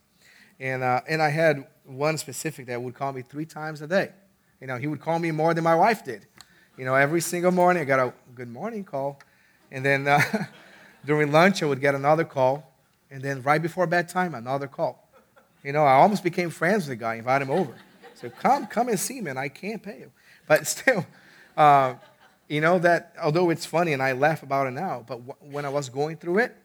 [0.60, 4.12] And, uh, and I had one specific that would call me three times a day.
[4.62, 6.28] You know, he would call me more than my wife did.
[6.78, 9.20] You know, every single morning I got a good morning call.
[9.72, 10.22] And then uh,
[11.06, 12.72] during lunch I would get another call.
[13.12, 15.08] And then right before bedtime, another call.
[15.64, 17.74] You know, I almost became friends with the guy, invite him over.
[18.16, 20.12] So come, come and see me, and I can't pay you.
[20.48, 21.06] But still,
[21.58, 21.96] uh,
[22.48, 25.66] you know, that although it's funny and I laugh about it now, but w- when
[25.66, 26.56] I was going through it,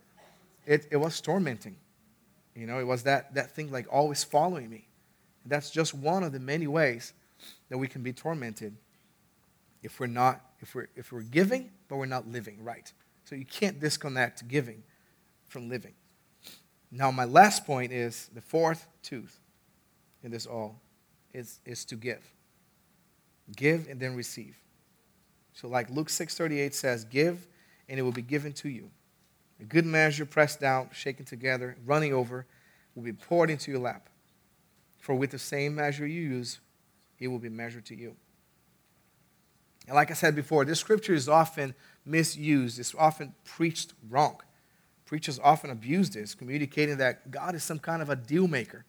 [0.66, 1.76] it, it was tormenting.
[2.54, 4.86] You know, it was that, that thing like always following me.
[5.46, 7.12] That's just one of the many ways
[7.68, 8.76] that we can be tormented
[9.82, 12.92] if we're not, if we're, if we're giving, but we're not living right.
[13.24, 14.82] So you can't disconnect giving
[15.48, 15.94] from living.
[16.90, 19.38] Now, my last point is the fourth tooth
[20.22, 20.80] in this all
[21.32, 22.22] is, is to give.
[23.56, 24.56] Give and then receive.
[25.52, 27.46] So like Luke 6:38 says, "Give
[27.88, 28.90] and it will be given to you.
[29.60, 32.46] A good measure pressed down, shaken together, running over
[32.94, 34.08] will be poured into your lap.
[34.98, 36.60] For with the same measure you use,
[37.18, 38.16] it will be measured to you."
[39.86, 42.78] And like I said before, this scripture is often misused.
[42.78, 44.40] It's often preached wrong.
[45.04, 48.84] Preachers often abuse this, communicating that God is some kind of a deal maker.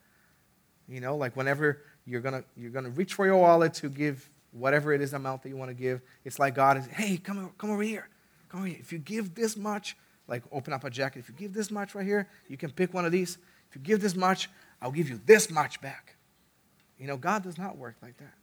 [0.87, 4.93] You know, like whenever you're gonna you're gonna reach for your wallet to give whatever
[4.93, 6.01] it is amount that you want to give.
[6.25, 8.09] It's like God is, hey, come, come over here.
[8.49, 8.77] Come over here.
[8.79, 9.95] If you give this much,
[10.31, 12.93] like open up a jacket, if you give this much right here, you can pick
[12.93, 13.37] one of these.
[13.69, 14.49] If you give this much,
[14.81, 16.15] I'll give you this much back.
[16.97, 18.33] You know, God does not work like that.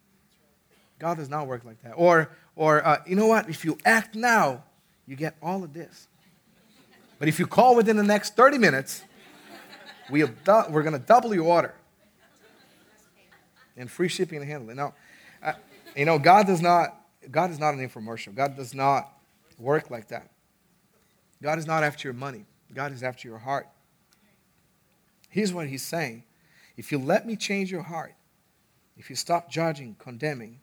[0.98, 1.92] God does not work like that.
[1.92, 3.48] Or, or uh, you know what?
[3.48, 4.64] If you act now,
[5.06, 6.08] you get all of this.
[7.18, 9.02] But if you call within the next 30 minutes,
[10.10, 11.74] we do- we're going to double your order.
[13.78, 14.76] And free shipping and handling.
[14.76, 14.94] Now,
[15.42, 15.54] uh,
[15.96, 18.34] you know, God does not, God is not an infomercial.
[18.34, 19.10] God does not
[19.58, 20.28] work like that.
[21.42, 22.46] God is not after your money.
[22.74, 23.68] God is after your heart.
[25.28, 26.24] Here's what he's saying.
[26.76, 28.14] If you let me change your heart,
[28.96, 30.60] if you stop judging, condemning,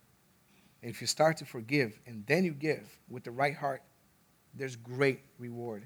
[0.82, 3.82] and if you start to forgive, and then you give with the right heart,
[4.54, 5.86] there's great reward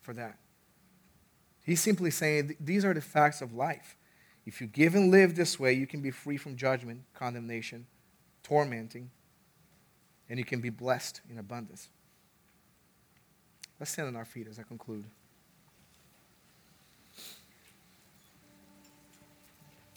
[0.00, 0.38] for that.
[1.64, 3.96] He's simply saying these are the facts of life.
[4.44, 7.86] If you give and live this way, you can be free from judgment, condemnation,
[8.44, 9.10] tormenting,
[10.28, 11.88] and you can be blessed in abundance.
[13.78, 15.04] Let's stand on our feet as I conclude.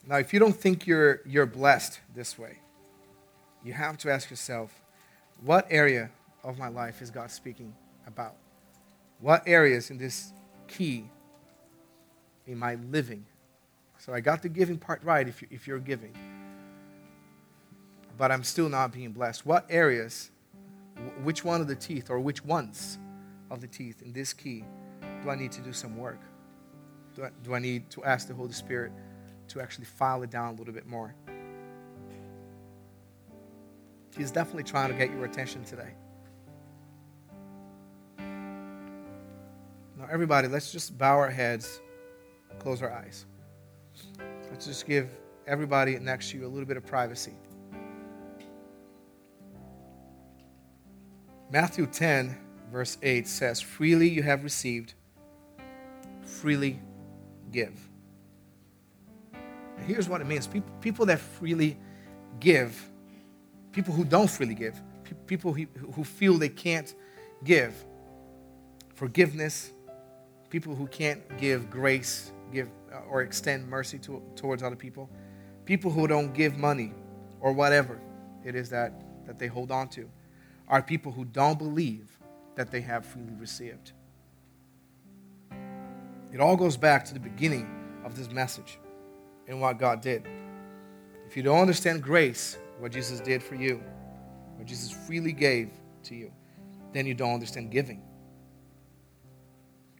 [0.07, 2.59] Now, if you don't think you're, you're blessed this way,
[3.63, 4.82] you have to ask yourself,
[5.41, 6.09] what area
[6.43, 7.73] of my life is God speaking
[8.07, 8.36] about?
[9.19, 10.34] What areas in this
[10.67, 11.09] key
[12.47, 13.25] in my living?
[13.99, 16.13] So I got the giving part right if, you, if you're giving
[18.19, 19.45] but I'm still not being blessed?
[19.45, 20.30] What areas,
[21.23, 22.99] which one of the teeth, or which ones
[23.49, 24.63] of the teeth in this key
[25.23, 26.21] do I need to do some work?
[27.15, 28.91] Do I, do I need to ask the Holy Spirit
[29.49, 31.15] to actually file it down a little bit more?
[34.17, 35.93] He's definitely trying to get your attention today.
[38.17, 41.81] Now, everybody, let's just bow our heads,
[42.59, 43.25] close our eyes.
[44.49, 45.09] Let's just give
[45.47, 47.33] everybody next to you a little bit of privacy.
[51.51, 52.37] Matthew 10,
[52.72, 54.93] verse 8 says, Freely you have received,
[56.24, 56.80] freely
[57.51, 57.78] give.
[59.34, 61.78] And here's what it means people, people that freely
[62.39, 62.89] give,
[63.72, 64.80] people who don't freely give,
[65.26, 66.93] people who, feel they can't
[67.43, 67.74] give
[68.95, 69.72] forgiveness,
[70.49, 75.09] people who can't give grace, give uh, or extend mercy to, towards other people,
[75.65, 76.93] people who don't give money
[77.39, 77.99] or whatever
[78.43, 78.91] it is that,
[79.26, 80.09] that they hold on to
[80.67, 82.18] are people who don't believe
[82.60, 83.93] that they have freely received.
[86.34, 87.66] It all goes back to the beginning
[88.03, 88.80] of this message
[89.47, 90.28] and what God did.
[91.26, 93.82] If you don't understand grace, what Jesus did for you,
[94.57, 95.70] what Jesus freely gave
[96.03, 96.34] to you,
[96.91, 98.01] then you don't understand giving.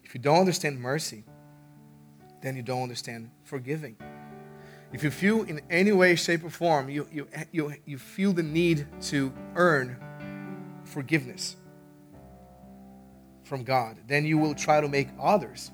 [0.04, 1.24] If you don't understand mercy,
[2.42, 3.96] then you don't understand forgiving.
[4.92, 8.44] If you feel in any way, shape, or form, you, you, you, you feel the
[8.44, 9.98] need to earn
[10.84, 11.56] forgiveness
[13.50, 15.72] from God, then you will try to make others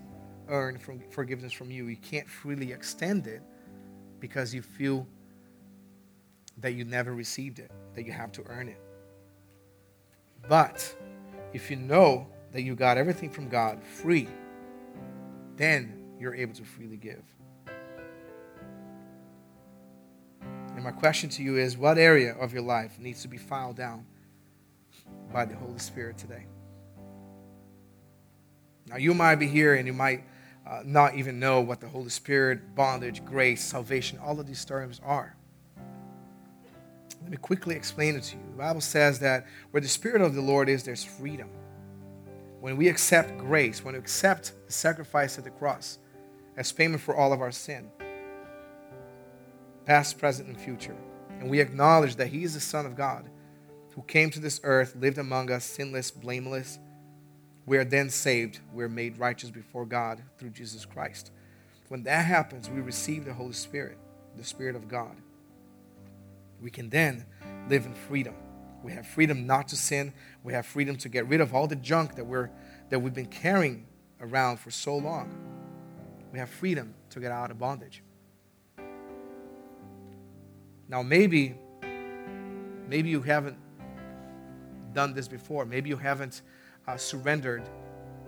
[0.48, 1.88] earn from forgiveness from you.
[1.88, 3.44] You can't freely extend it
[4.22, 5.06] because you feel
[6.60, 8.80] that you never received it, that you have to earn it.
[10.48, 10.96] But
[11.54, 14.30] if you know that you got everything from God free,
[15.58, 17.24] then you're able to freely give.
[20.76, 23.76] And my question to you is what area of your life needs to be filed
[23.76, 24.06] down
[25.34, 26.46] by the Holy Spirit today?
[28.88, 30.24] Now, you might be here and you might
[30.66, 35.00] uh, not even know what the Holy Spirit, bondage, grace, salvation, all of these terms
[35.04, 35.36] are.
[37.22, 38.44] Let me quickly explain it to you.
[38.52, 41.50] The Bible says that where the Spirit of the Lord is, there's freedom.
[42.60, 45.98] When we accept grace, when we accept the sacrifice at the cross
[46.56, 47.90] as payment for all of our sin,
[49.86, 50.96] past, present, and future,
[51.40, 53.30] and we acknowledge that He is the Son of God
[53.96, 56.80] who came to this earth, lived among us, sinless, blameless,
[57.66, 58.60] we are then saved.
[58.74, 61.32] We're made righteous before God through Jesus Christ.
[61.88, 63.98] When that happens, we receive the Holy Spirit,
[64.38, 65.16] the Spirit of God.
[66.62, 67.26] We can then
[67.70, 68.36] live in freedom.
[68.84, 70.14] We have freedom not to sin.
[70.44, 72.50] We have freedom to get rid of all the junk that, we're,
[72.90, 73.88] that we've been carrying
[74.22, 75.36] around for so long.
[76.32, 78.04] We have freedom to get out of bondage.
[80.88, 81.56] Now, maybe,
[82.88, 83.58] maybe you haven't
[84.94, 85.66] done this before.
[85.66, 86.44] Maybe you haven't
[86.88, 87.64] uh, surrendered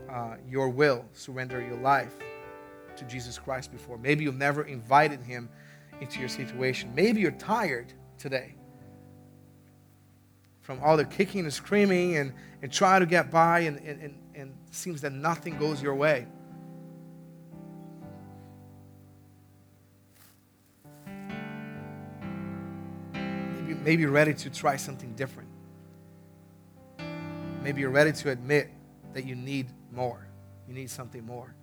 [0.09, 2.15] uh, your will, surrender your life
[2.95, 3.97] to Jesus Christ before.
[3.97, 5.49] Maybe you've never invited Him
[6.01, 6.93] into your situation.
[6.95, 8.55] Maybe you're tired today
[10.61, 14.19] from all the kicking and screaming and, and trying to get by, and, and, and,
[14.35, 16.27] and it seems that nothing goes your way.
[23.13, 25.46] Maybe, maybe you're ready to try something different.
[27.67, 28.69] Maybe you're ready to admit
[29.11, 30.25] that you need more.
[30.69, 31.53] You need something more.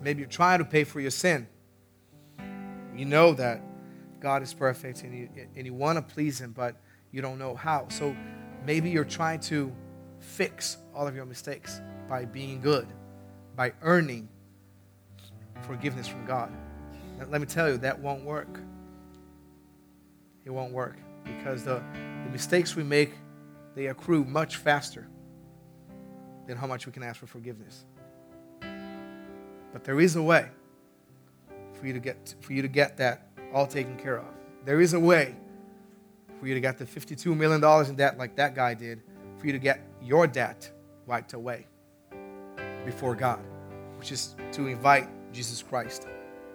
[0.00, 1.46] Maybe you're trying to pay for your sin.
[2.96, 3.60] You know that
[4.18, 6.76] God is perfect and you, and you want to please Him, but
[7.10, 7.86] you don't know how.
[7.90, 8.16] So
[8.64, 9.70] maybe you're trying to
[10.20, 12.88] fix all of your mistakes by being good,
[13.56, 14.26] by earning
[15.66, 16.50] forgiveness from God.
[17.28, 18.58] let me tell you, that won't work.
[20.46, 21.82] It won't work because the,
[22.24, 23.14] the mistakes we make,
[23.74, 25.08] they accrue much faster
[26.46, 27.84] than how much we can ask for forgiveness.
[29.72, 30.48] But there is a way
[31.72, 34.26] for you to get, for you to get that all taken care of.
[34.64, 35.34] There is a way
[36.38, 39.02] for you to get the $52 million in debt like that guy did,
[39.38, 40.70] for you to get your debt
[41.06, 41.66] wiped away
[42.84, 43.40] before God,
[43.98, 46.06] which is to invite Jesus Christ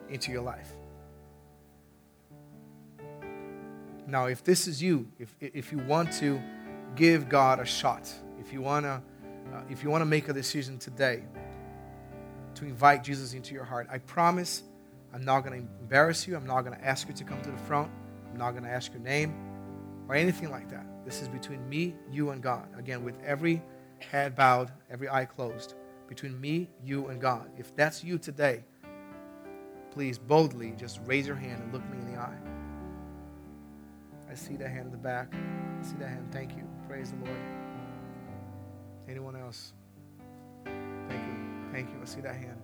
[0.10, 0.77] into your life.
[4.08, 6.42] Now, if this is you, if, if you want to
[6.96, 9.02] give God a shot, if you want to
[9.54, 11.24] uh, if you want to make a decision today
[12.56, 14.64] to invite Jesus into your heart, I promise
[15.14, 16.36] I'm not going to embarrass you.
[16.36, 17.90] I'm not going to ask you to come to the front.
[18.32, 19.36] I'm not going to ask your name
[20.08, 20.86] or anything like that.
[21.06, 22.68] This is between me, you, and God.
[22.78, 23.62] Again, with every
[24.00, 25.76] head bowed, every eye closed.
[26.08, 27.50] Between me, you, and God.
[27.58, 28.64] If that's you today,
[29.92, 32.57] please boldly just raise your hand and look me in the eye.
[34.38, 35.34] See that hand in the back.
[35.34, 36.30] I see that hand.
[36.32, 36.64] Thank you.
[36.88, 37.40] Praise the Lord.
[39.10, 39.74] Anyone else?
[40.64, 41.72] Thank you.
[41.72, 41.96] Thank you.
[42.00, 42.62] I see that hand.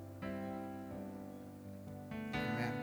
[2.35, 2.73] Amen.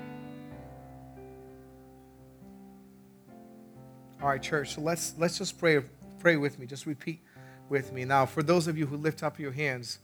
[4.21, 4.75] All right, church.
[4.75, 5.83] So let's let's just pray
[6.19, 6.67] pray with me.
[6.67, 7.21] Just repeat
[7.69, 8.05] with me.
[8.05, 10.01] Now, for those of you who lift up your hands,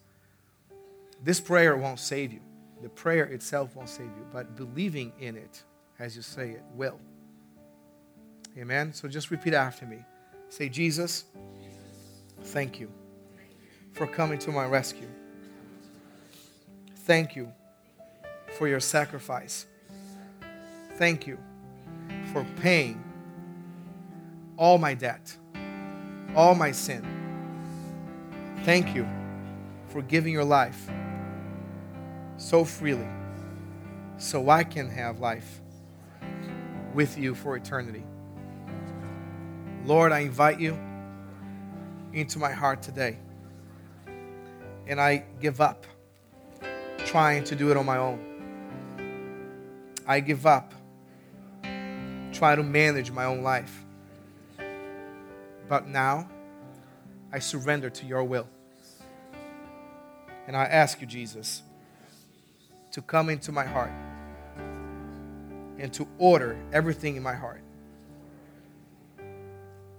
[1.25, 2.41] this prayer won't save you.
[2.83, 5.65] The prayer itself won't save you, but believing in it
[5.99, 7.01] as you say it will.
[8.59, 8.93] Amen.
[8.93, 9.99] So just repeat after me.
[10.49, 11.25] Say, Jesus,
[12.45, 12.91] thank you
[13.93, 15.09] for coming to my rescue.
[17.01, 17.53] Thank you
[18.57, 19.67] for your sacrifice.
[20.95, 21.39] Thank you
[22.33, 23.03] for paying
[24.57, 25.37] all my debt,
[26.35, 27.05] all my sin.
[28.65, 29.07] Thank you
[29.89, 30.91] for giving your life
[32.39, 33.09] so freely
[34.19, 35.61] so I can have life
[36.95, 38.05] with you for eternity.
[39.87, 40.77] Lord, I invite you
[42.13, 43.19] into my heart today.
[44.89, 45.87] And I give up
[46.99, 48.19] trying to do it on my own.
[50.05, 50.75] I give up
[52.33, 53.85] trying to manage my own life.
[55.69, 56.29] But now,
[57.33, 58.49] I surrender to your will.
[60.49, 61.63] And I ask you, Jesus,
[62.91, 63.91] to come into my heart
[65.79, 67.63] and to order everything in my heart.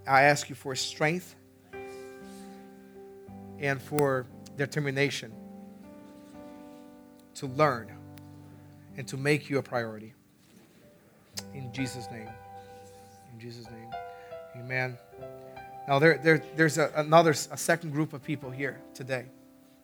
[0.07, 1.35] I ask you for strength
[3.59, 5.31] and for determination
[7.35, 7.91] to learn
[8.95, 10.13] and to make you a priority.
[11.53, 12.29] In Jesus' name.
[13.33, 13.91] In Jesus' name.
[14.57, 14.97] Amen.
[15.87, 19.25] Now, there, there, there's a, another, a second group of people here today.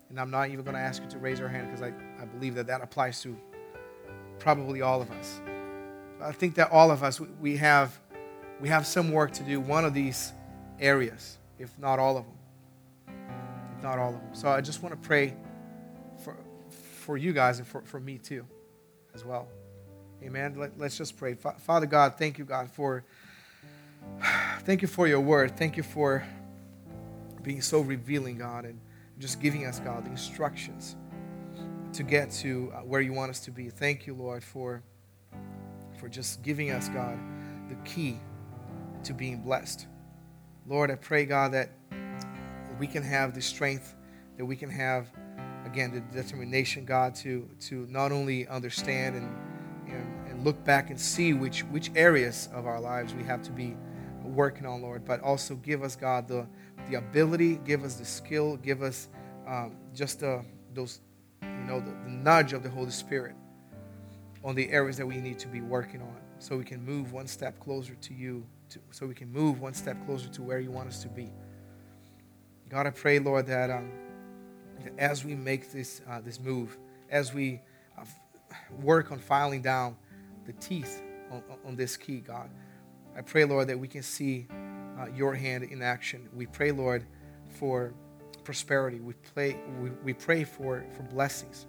[0.10, 2.26] And I'm not even going to ask you to raise your hand because I, I
[2.26, 3.38] believe that that applies to
[4.40, 5.42] probably all of us.
[6.22, 7.98] I think that all of us, we, we have,
[8.60, 10.32] we have some work to do, one of these
[10.80, 13.16] areas, if not all of them.
[13.78, 14.34] If not all of them.
[14.34, 15.36] So I just want to pray
[16.24, 16.38] for,
[17.02, 18.46] for you guys and for, for me too,
[19.14, 19.48] as well.
[20.24, 20.56] Amen.
[20.56, 21.34] Let, us just pray.
[21.34, 23.04] Father God, thank you, God, for
[24.60, 25.58] thank you for your word.
[25.58, 26.26] Thank you for
[27.42, 28.80] being so revealing, God, and
[29.20, 30.96] just giving us, God, the instructions
[31.92, 33.70] to get to uh, where you want us to be.
[33.70, 34.82] Thank you, Lord, for
[36.00, 37.18] for just giving us, God,
[37.70, 38.20] the key
[39.06, 39.88] to being blessed.
[40.68, 41.70] Lord, I pray, God, that
[42.80, 43.96] we can have the strength,
[44.38, 45.08] that we can have,
[45.66, 49.36] again, the determination, God, to to not only understand and
[49.88, 53.52] and, and look back and see which which areas of our lives we have to
[53.52, 53.76] be
[54.24, 56.48] working on, Lord, but also give us, God, the,
[56.90, 59.10] the ability, give us the skill, give us
[59.48, 61.02] um, just those,
[61.42, 63.36] you know, the, the nudge of the Holy Spirit
[64.44, 67.28] on the areas that we need to be working on so we can move one
[67.28, 70.72] step closer to you, to, so we can move one step closer to where you
[70.72, 71.32] want us to be.
[72.70, 73.92] God, I pray, Lord, that, um,
[74.84, 76.78] that as we make this, uh, this move,
[77.10, 77.62] as we
[77.98, 78.06] uh,
[78.82, 79.96] work on filing down
[80.46, 81.02] the teeth
[81.32, 82.50] on, on this key, God,
[83.16, 84.48] I pray, Lord, that we can see
[85.00, 86.28] uh, your hand in action.
[86.34, 87.06] We pray, Lord,
[87.50, 87.94] for
[88.44, 89.00] prosperity.
[89.00, 91.68] We, pray, we, we pray for, for blessings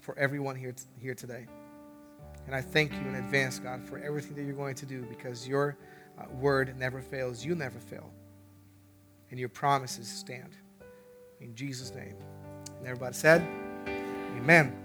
[0.00, 1.46] for everyone here, t- here today.
[2.46, 5.48] And I thank you in advance, God, for everything that you're going to do because
[5.48, 5.76] your
[6.18, 7.44] uh, word never fails.
[7.44, 8.12] You never fail.
[9.30, 10.56] And your promises stand.
[11.40, 12.16] In Jesus' name.
[12.78, 13.46] And everybody said,
[14.36, 14.83] Amen.